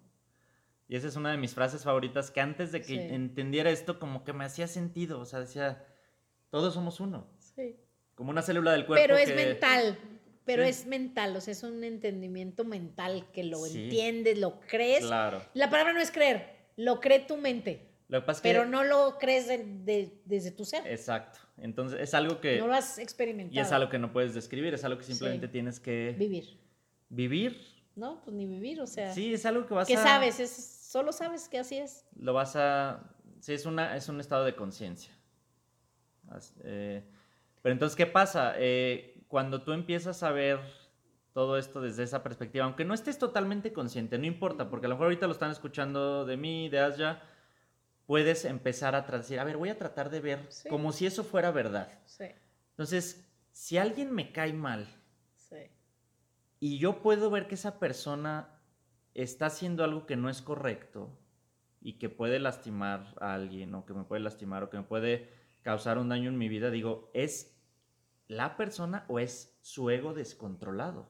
[0.89, 2.99] Y esa es una de mis frases favoritas que antes de que Sí.
[2.99, 5.85] entendiera esto, como que me hacía sentido, o sea, decía,
[6.49, 7.77] todos somos uno, Sí.
[8.15, 9.01] como una célula del cuerpo.
[9.01, 9.97] Pero es que- mental,
[10.43, 10.69] pero Sí.
[10.69, 15.05] es mental, o sea, es un entendimiento mental que lo entiendes, lo crees.
[15.05, 15.41] Claro.
[15.53, 16.45] La palabra no es creer,
[16.75, 20.21] lo cree tu mente, Lo que pasa es que pero no lo crees de- de-
[20.25, 20.85] desde tu ser.
[20.87, 21.39] Exacto.
[21.59, 22.59] Entonces es algo que...
[22.59, 23.55] no lo has experimentado.
[23.55, 25.51] y es algo que no puedes describir, es algo que simplemente Sí.
[25.53, 26.59] tienes que Vivir,
[27.09, 27.61] vivir.
[27.95, 28.21] ¿no?
[28.23, 29.11] Pues ni vivir, o sea.
[29.13, 30.03] Sí, es algo que vas ¿Qué a...
[30.03, 30.39] sabes?
[30.39, 32.05] Es, solo sabes que así es.
[32.15, 33.11] Lo vas a...
[33.39, 35.13] Sí, es, una, es un estado de conciencia.
[36.63, 37.03] Eh,
[37.61, 38.53] Pero entonces, ¿qué pasa?
[38.57, 40.59] Eh, cuando tú empiezas a ver
[41.33, 44.95] todo esto desde esa perspectiva, aunque no estés totalmente consciente, no importa, porque a lo
[44.95, 47.21] mejor ahorita lo están escuchando de mí, de Asya,
[48.07, 50.67] puedes empezar a decir, a ver, voy a tratar de ver Sí.
[50.69, 51.91] como si eso fuera verdad.
[52.05, 52.25] Sí,
[52.71, 54.87] Entonces, si alguien me cae mal
[55.35, 55.57] sí.
[56.59, 58.49] y yo puedo ver que esa persona
[59.13, 61.09] está haciendo algo que no es correcto
[61.81, 65.29] y que puede lastimar a alguien o que me puede lastimar o que me puede
[65.63, 67.59] causar un daño en mi vida, digo, ¿es
[68.27, 71.09] la persona o es su ego descontrolado?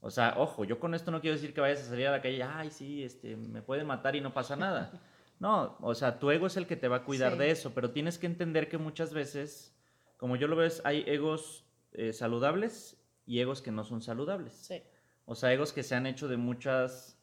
[0.00, 2.22] O sea, ojo, yo con esto no quiero decir que vayas a salir a la
[2.22, 4.90] calle, ay, sí, este, me pueden matar y no pasa nada.
[5.42, 7.38] No, o sea, tu ego es el que te va a cuidar Sí.
[7.38, 9.74] de eso, pero tienes que entender que muchas veces,
[10.16, 14.54] como yo lo veo, hay egos eh, saludables y egos que no son saludables.
[14.54, 14.82] Sí.
[15.26, 17.18] O sea, egos que se han hecho de muchas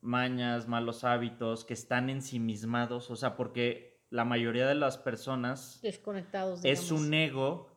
[0.00, 6.60] mañas, malos hábitos, que están ensimismados, o sea, porque la mayoría de las personas Desconectados.
[6.64, 7.68] es un ego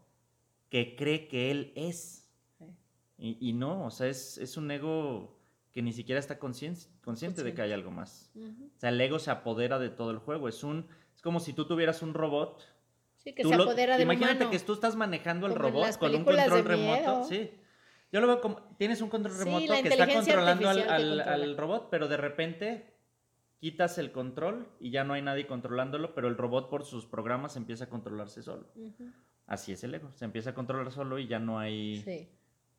[0.69, 2.29] que cree que él es.
[2.57, 2.65] Sí.
[3.17, 5.36] Y, y no, o sea, es, es un ego
[5.77, 8.31] que ni siquiera está consciente, consciente de que hay algo más.
[8.35, 10.47] O sea, el ego se apodera de todo el juego.
[10.49, 12.63] Es un es como si tú tuvieras un robot.
[13.15, 14.49] Sí, que se lo- apodera del Imagínate humano.
[14.49, 17.25] que tú estás manejando el Como robot con un control remoto.
[17.25, 17.51] Sí.
[18.11, 22.07] Yo lo veo como tienes un control remoto que está controlando al, al- robot, pero
[22.07, 22.95] de repente
[23.59, 27.55] quitas el control y ya no hay nadie controlándolo, pero el robot por sus programas
[27.55, 28.65] empieza a controlarse solo.
[29.45, 32.29] Así es el ego, se empieza a controlar solo y ya no hay Sí.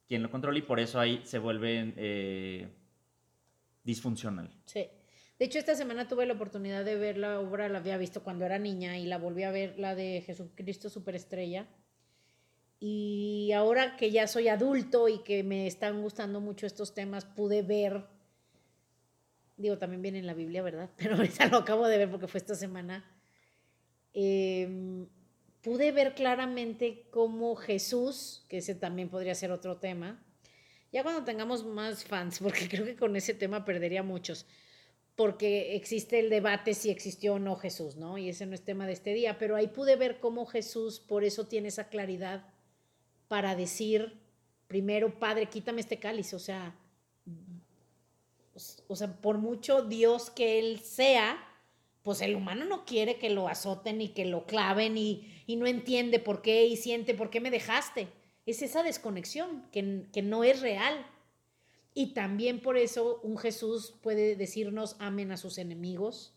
[0.08, 2.74] quien lo controle y por eso ahí se vuelve eh,
[3.88, 4.50] disfuncional.
[4.66, 4.86] Sí.
[5.38, 8.44] De hecho, esta semana tuve la oportunidad de ver la obra, la había visto cuando
[8.44, 11.66] era niña y la volví a ver, la de Jesucristo Superestrella.
[12.80, 17.62] Y ahora que ya soy adulto y que me están gustando mucho estos temas, pude
[17.62, 18.04] ver,
[19.56, 20.90] digo, también viene en la Biblia, ¿verdad?
[20.98, 23.10] Pero ahorita lo acabo de ver porque fue esta semana.
[24.12, 25.08] Em,
[25.62, 30.22] pude ver claramente cómo Jesús, que ese también podría ser otro tema,
[30.92, 34.46] ya cuando tengamos más fans, porque creo que con ese tema perdería muchos,
[35.16, 38.18] porque existe el debate si existió o no Jesús, ¿no?
[38.18, 41.24] Y ese no es tema de este día, pero ahí pude ver cómo Jesús por
[41.24, 42.46] eso tiene esa claridad
[43.26, 44.18] para decir,
[44.68, 46.76] primero, Padre, quítame este cáliz, o sea,
[48.86, 51.44] o sea, por mucho Dios que Él sea,
[52.02, 55.66] pues el humano no quiere que lo azoten y que lo claven y, y no
[55.66, 58.08] entiende por qué y siente por qué me dejaste.
[58.48, 61.06] Es esa desconexión que, que no es real.
[61.94, 66.32] Y también por eso un Jesús puede decirnos amen a sus enemigos,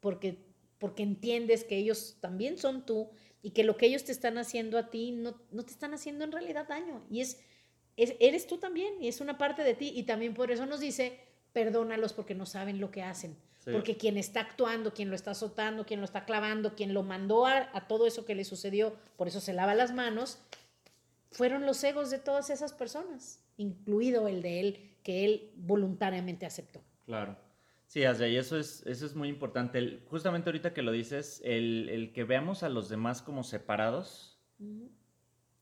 [0.00, 0.38] porque,
[0.78, 3.10] porque entiendes que ellos también son tú
[3.42, 6.24] y que lo que ellos te están haciendo a ti no, no te están haciendo
[6.24, 7.04] en realidad daño.
[7.10, 7.40] Y es,
[7.96, 9.92] es, eres tú también y es una parte de ti.
[9.94, 11.18] Y también por eso nos dice,
[11.52, 13.36] perdónalos porque no saben lo que hacen.
[13.64, 13.70] Sí.
[13.72, 17.46] Porque quien está actuando, quien lo está azotando, quien lo está clavando, quien lo mandó
[17.46, 20.38] a, a todo eso que le sucedió, por eso se lava las manos,
[21.30, 26.82] fueron los egos de todas esas personas, incluido el de él, que él voluntariamente aceptó.
[27.06, 27.36] Claro.
[27.86, 29.78] Sí, Asya, y eso es, eso es muy importante.
[29.78, 34.38] El- justamente ahorita que lo dices, el, el que veamos a los demás como separados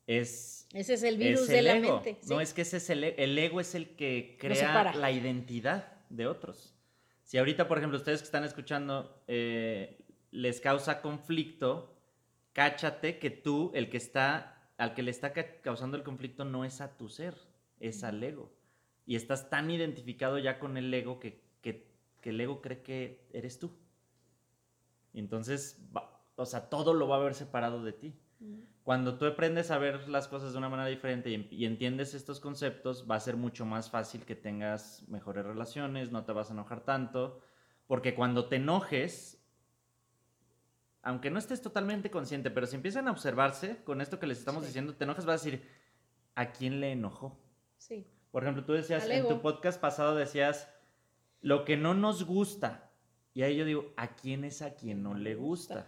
[0.06, 1.94] es, Ese es el virus es de el la ego.
[2.02, 2.18] mente.
[2.28, 6.26] No es que ese es el, el ego es el que crea la identidad de
[6.26, 6.74] otros.
[7.22, 9.98] Si ahorita, por ejemplo, ustedes que están escuchando eh,
[10.30, 11.96] les causa conflicto,
[12.52, 16.64] cáchate que tú, el que está, al que le está ca- causando el conflicto no
[16.64, 17.34] es a tu ser,
[17.80, 18.52] es al ego.
[19.08, 23.28] y estás tan identificado ya con el ego que, que, que el ego cree que
[23.32, 23.70] eres tú.
[25.14, 28.14] Entonces, va- o sea, todo lo va a ver separado de ti.
[28.82, 32.14] Cuando tú aprendes a ver las cosas de una manera diferente y, en- y entiendes
[32.14, 36.50] estos conceptos, va a ser mucho más fácil que tengas mejores relaciones, no te vas
[36.50, 37.40] a enojar tanto,
[37.86, 39.35] porque cuando te enojes,
[41.06, 44.62] aunque no estés totalmente consciente, pero si empiezan a observarse con esto que les estamos
[44.62, 44.66] Sí.
[44.68, 45.64] diciendo, te enojas, vas a decir,
[46.34, 47.38] ¿a quién le enojó?
[47.78, 48.06] Sí.
[48.32, 50.68] Por ejemplo, tú decías, en tu podcast pasado decías,
[51.40, 52.90] lo que no nos gusta.
[53.34, 55.86] Y ahí yo digo, ¿a quién es a quien no le gusta?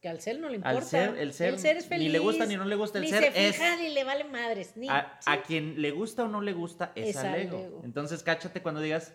[0.00, 0.76] Que al ser no le importa.
[0.78, 2.06] Al ser, el ser, es feliz.
[2.06, 3.56] ni le gusta ni no le gusta, el ni ser se es...
[3.56, 4.76] fija ni le vale madres.
[4.76, 5.30] Ni, A, sí.
[5.30, 7.58] a quien le gusta o no le gusta es, Es al al ego.
[7.58, 7.80] ego.
[7.84, 9.14] Entonces, cáchate cuando digas,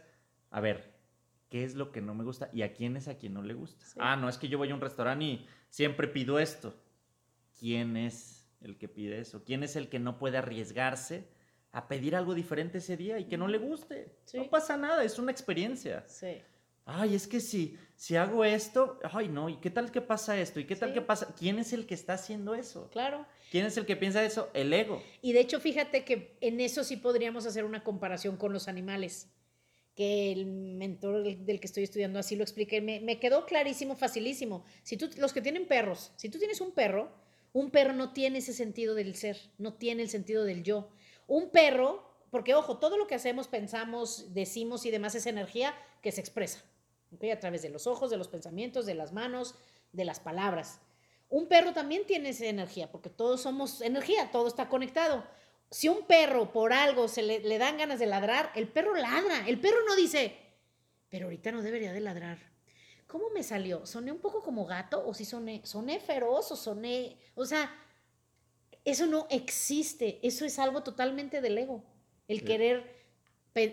[0.51, 0.92] a ver,
[1.53, 2.49] ¿qué es lo que no me gusta?
[2.51, 3.85] ¿Y a quién es a quien no le gusta?
[3.85, 3.99] Sí.
[4.01, 6.73] Ah, no, es que yo voy a un restaurante y siempre pido esto.
[7.59, 9.43] ¿Quién es el que pide eso?
[9.43, 11.27] ¿Quién es el que no puede arriesgarse
[11.71, 14.15] a pedir algo diferente ese día y que no le guste?
[14.25, 14.39] Sí.
[14.39, 16.03] No pasa nada, es una experiencia.
[16.07, 16.41] Sí.
[16.85, 20.59] Ay, es que si, si hago esto, ay no, ¿y qué tal que pasa esto?
[20.59, 20.95] ¿Y qué tal Sí.
[20.95, 21.35] que pasa?
[21.37, 22.89] ¿Quién es el que está haciendo eso?
[22.89, 23.27] Claro.
[23.51, 24.49] ¿Quién es el que piensa eso?
[24.55, 25.03] El ego.
[25.21, 29.31] Y de hecho, fíjate que en eso sí podríamos hacer una comparación con los animales,
[29.95, 34.65] que el mentor del, que estoy estudiando así lo expliqué, me, quedó clarísimo, facilísimo.
[34.83, 37.11] Si tú, los que tienen perros, si tú tienes un perro,
[37.53, 40.89] un perro no tiene ese sentido del ser, no tiene el sentido del yo.
[41.27, 46.11] Un perro, porque ojo, todo lo que hacemos, pensamos, decimos y demás es energía que
[46.11, 46.63] se expresa,
[47.11, 47.25] ¿ok?
[47.31, 49.53] A través de los ojos, de los pensamientos, de las manos,
[49.91, 50.81] de las palabras.
[51.29, 55.23] Un perro también tiene esa energía, porque todos somos energía, todo está conectado.
[55.73, 59.47] Si un perro por algo se le, le dan ganas de ladrar, el perro ladra.
[59.47, 60.37] El perro no dice,
[61.09, 62.37] pero ahorita no debería de ladrar.
[63.07, 63.83] ¿Cómo me salió?
[63.87, 67.17] ¿Soné un poco como gato o si soné, soné feroz o soné...
[67.33, 67.75] O sea,
[68.85, 70.19] eso no existe.
[70.21, 71.83] Eso es algo totalmente del ego.
[72.27, 72.45] El Sí.
[72.45, 72.95] querer,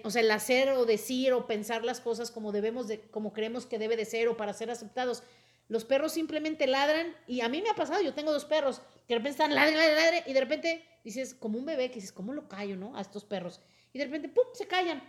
[0.03, 3.67] o sea, el hacer o decir o pensar las cosas como debemos de, como creemos
[3.67, 5.23] que debe de ser o para ser aceptados.
[5.71, 9.15] Los perros simplemente ladran y a mí me ha pasado, yo tengo dos perros que
[9.15, 12.11] de repente están ladre, ladre, ladre y de repente dices, como un bebé, que dices,
[12.11, 12.97] ¿cómo lo callo, no?
[12.97, 13.61] A estos perros.
[13.93, 15.01] Y de repente, ¡pum!, se callan.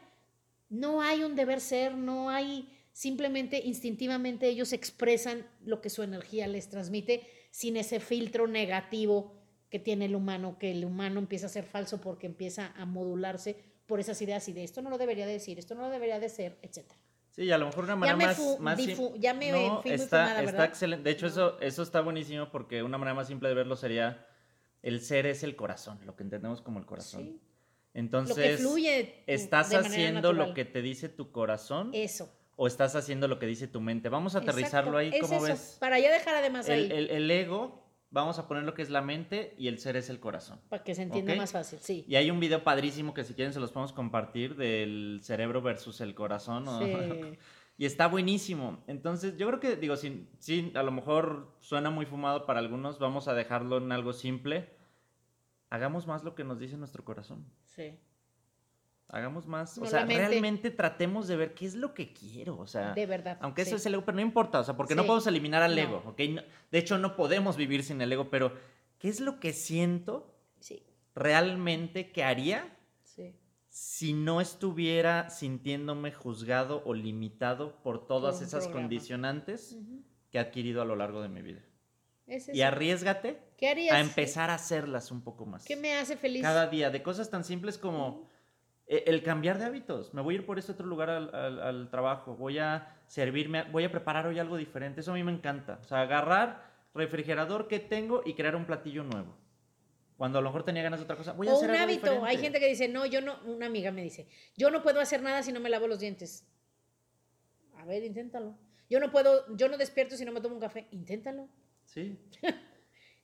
[0.70, 6.46] No hay un deber ser, no hay, simplemente instintivamente ellos expresan lo que su energía
[6.46, 9.34] les transmite sin ese filtro negativo
[9.72, 13.56] que tiene el humano, que el humano empieza a ser falso porque empieza a modularse
[13.88, 16.30] por esas ideas y de esto no lo debería decir, esto no lo debería de
[16.30, 17.01] ser, etcétera.
[17.32, 19.82] Sí, y a lo mejor una Ya manera me más, más difu- ya me no,
[19.82, 21.04] fui muy está, fumada, está excelente.
[21.04, 21.32] De hecho, No.
[21.32, 24.28] eso, eso está buenísimo porque una manera más simple de verlo sería
[24.84, 27.22] el ser es el corazón, lo que entendemos como el corazón.
[27.24, 27.40] Sí.
[27.94, 32.30] Entonces, lo que fluye tu- ¿estás de haciendo lo que te dice tu corazón Eso.
[32.58, 34.10] o estás haciendo lo que dice tu mente?
[34.10, 35.78] Vamos a aterrizarlo exacto, ahí, es ¿cómo eso, ves?
[35.80, 37.81] Para ya dejar además ahí, El, el- el ego,
[38.12, 40.60] vamos a poner lo que es la mente y el ser es el corazón.
[40.70, 42.06] para que se entienda más fácil, sí.
[42.08, 46.02] Y hay un video padrísimo que si quieren se los podemos compartir del cerebro versus
[46.02, 46.66] el corazón.
[46.66, 46.80] ¿no?
[46.80, 46.94] Sí.
[47.78, 48.84] Y está buenísimo.
[48.86, 53.00] Entonces, yo creo que, digo, sí, sí, a lo mejor suena muy fumado para algunos,
[53.00, 54.70] vamos a dejarlo en algo simple.
[55.72, 57.52] Hagamos más lo que nos dice nuestro corazón.
[57.66, 57.98] sí.
[59.12, 59.78] Hagamos más.
[59.78, 62.58] O No, sea, realmente tratemos de ver qué es lo que quiero.
[62.58, 63.38] O sea, De verdad.
[63.42, 63.76] aunque eso sí.
[63.76, 64.60] es el ego, pero no importa.
[64.60, 65.08] O sea, porque no Sí.
[65.08, 65.82] podemos eliminar al No.
[65.82, 66.20] ego, ¿ok?
[66.30, 66.42] No-
[66.72, 68.54] de hecho, no podemos vivir sin el ego, pero
[69.00, 70.84] ¿qué es lo que siento Sí,
[71.14, 72.78] realmente que haría
[73.74, 78.82] si no estuviera sintiéndome juzgado o limitado por todas esas programa.
[78.82, 80.04] condicionantes Ujú.
[80.30, 81.62] que he adquirido a lo largo de mi vida.
[82.28, 82.68] Es Y eso.
[82.68, 83.96] arriesgate ¿Qué harías?
[83.96, 85.64] a empezar a hacerlas un poco más.
[85.64, 86.42] ¿Qué me hace feliz?
[86.42, 88.31] Cada día, de cosas tan simples como eh,
[89.08, 90.14] el cambiar de hábitos.
[90.14, 93.64] Me voy a ir por este otro lugar al, al- al trabajo, voy a servirme,
[93.72, 95.02] voy a preparar hoy algo diferente.
[95.02, 95.80] Eso a mí me encanta.
[95.82, 99.36] O sea, agarrar refrigerador que tengo y crear un platillo nuevo.
[100.18, 101.86] Cuando a lo mejor tenía ganas de otra cosa, voy a o hacer un algo
[101.86, 102.02] hábito.
[102.04, 102.28] diferente.
[102.30, 105.22] Hay gente que dice, no, yo no, una amiga me dice, yo no puedo hacer
[105.24, 106.46] nada si no me lavo los dientes.
[107.78, 108.56] A ver, inténtalo.
[108.90, 110.88] Yo no puedo, yo no despierto si no me tomo un café.
[110.92, 111.48] Inténtalo.
[111.86, 112.20] Sí.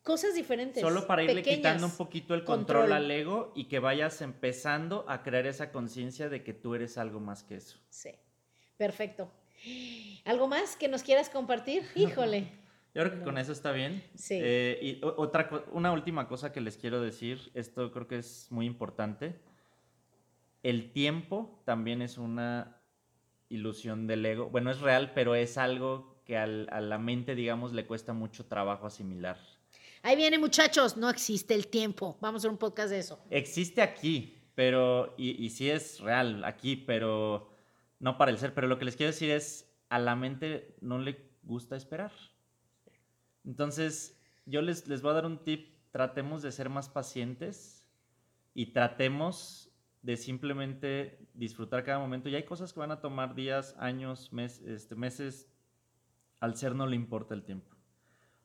[0.08, 0.82] Cosas diferentes.
[0.82, 1.58] Solo para irle pequeñas.
[1.58, 2.94] quitando un poquito el control, Control.
[2.94, 7.20] al ego y que vayas empezando a crear esa conciencia de que tú eres algo
[7.20, 7.78] más que eso.
[7.90, 8.12] Sí.
[8.78, 9.30] Perfecto.
[10.24, 11.84] ¿Algo más que nos quieras compartir?
[11.96, 12.48] Híjole.
[12.96, 13.24] Yo creo que No.
[13.26, 14.02] con eso está bien.
[14.16, 14.40] Sí.
[14.42, 18.66] Eh, y otra, una última cosa que les quiero decir, esto creo que es muy
[18.66, 19.36] importante.
[20.64, 22.78] El tiempo también es una
[23.50, 24.50] ilusión del ego.
[24.50, 28.46] Bueno, es real, pero es algo que al- a la mente, digamos, le cuesta mucho
[28.46, 29.38] trabajo asimilar.
[30.08, 30.96] Ahí viene, muchachos.
[30.96, 32.18] No existe el tiempo.
[32.22, 33.20] Vamos a hacer un podcast de eso.
[33.30, 37.50] Existe aquí, pero, y, y sí es real aquí, pero
[38.00, 38.54] no para el ser.
[38.54, 42.14] Pero lo que les quiero decir es, a la mente no le gusta esperar.
[43.44, 47.86] Entonces, yo les, les voy a dar un tip, tratemos de ser más pacientes
[48.54, 52.30] y tratemos de simplemente disfrutar cada momento.
[52.30, 55.50] Y hay cosas que van a tomar días, años, mes, este, meses.
[56.40, 57.77] Al ser no le importa el tiempo.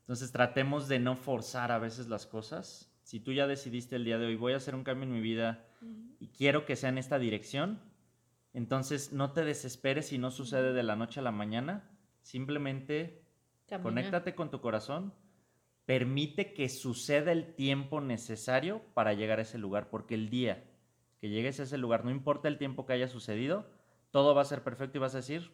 [0.02, 2.92] Entonces tratemos de no forzar a veces las cosas.
[3.02, 5.20] Si tú ya decidiste el día de hoy, voy a hacer un cambio en mi
[5.20, 5.64] vida
[6.20, 7.80] y quiero que sea en esta dirección,
[8.52, 11.88] entonces no te desesperes si no sucede de la noche a la mañana.
[12.20, 13.24] Simplemente
[13.66, 13.82] Camina.
[13.82, 15.14] conéctate con tu corazón.
[15.86, 20.64] Permite que suceda el tiempo necesario para llegar a ese lugar, porque el día
[21.20, 23.70] que llegues a ese lugar, no importa el tiempo que haya sucedido,
[24.10, 25.52] todo va a ser perfecto y vas a decir,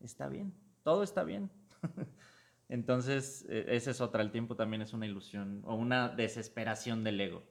[0.00, 1.50] está bien, todo está bien.
[2.72, 7.20] Entonces, eh, esa es otra, el tiempo también es una ilusión o una desesperación del
[7.20, 7.42] ego.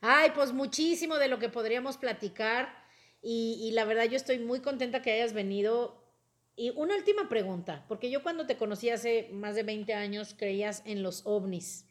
[0.00, 2.74] Ay, pues muchísimo de lo que podríamos platicar.
[3.20, 6.02] Y, y la verdad, yo estoy muy contenta que hayas venido.
[6.56, 10.82] Y una última pregunta, porque yo cuando te conocí hace más de 20 años creías
[10.86, 11.84] en los ovnis.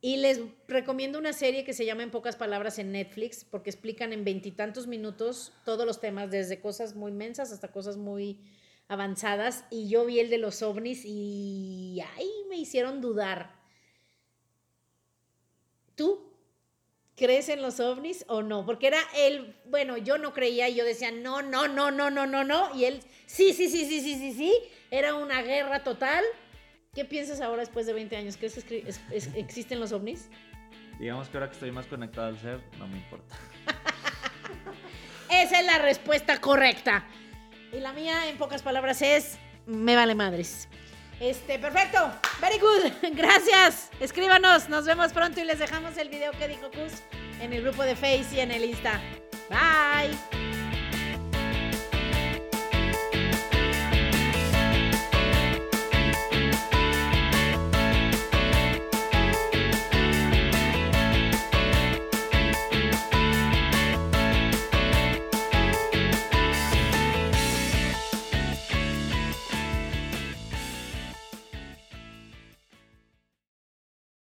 [0.00, 4.12] Y les recomiendo una serie que se llama En pocas palabras en Netflix, porque explican
[4.12, 8.38] en veintitantos minutos todos los temas, desde cosas muy mensas hasta cosas muy
[8.90, 9.64] avanzadas.
[9.70, 13.54] Y yo vi el de los ovnis y ahí me hicieron dudar.
[15.94, 16.30] ¿Tú
[17.16, 18.64] crees en los ovnis o no?
[18.66, 22.26] Porque era él, bueno, yo no creía y yo decía, no, no, no, no, no,
[22.26, 22.74] no, no.
[22.74, 24.54] Y él, sí, sí, sí, sí, sí, sí, sí.
[24.90, 26.24] Era una guerra total.
[26.94, 28.36] ¿Qué piensas ahora después de 20 años?
[28.36, 30.28] ¿Crees que escri- es- es- existen los ovnis?
[30.98, 33.36] Digamos que ahora que estoy más conectado al ser, no me importa.
[35.30, 37.06] Esa es la respuesta correcta.
[37.72, 40.68] Y la mía, en pocas palabras, es me vale madres.
[41.20, 42.10] Este, perfecto.
[42.40, 43.12] Very good.
[43.16, 43.90] Gracias.
[44.00, 44.68] Escríbanos.
[44.68, 47.02] Nos vemos pronto y les dejamos el video que dijo Cus
[47.40, 49.00] en el grupo de Face y en el Insta.
[49.48, 50.49] Bye.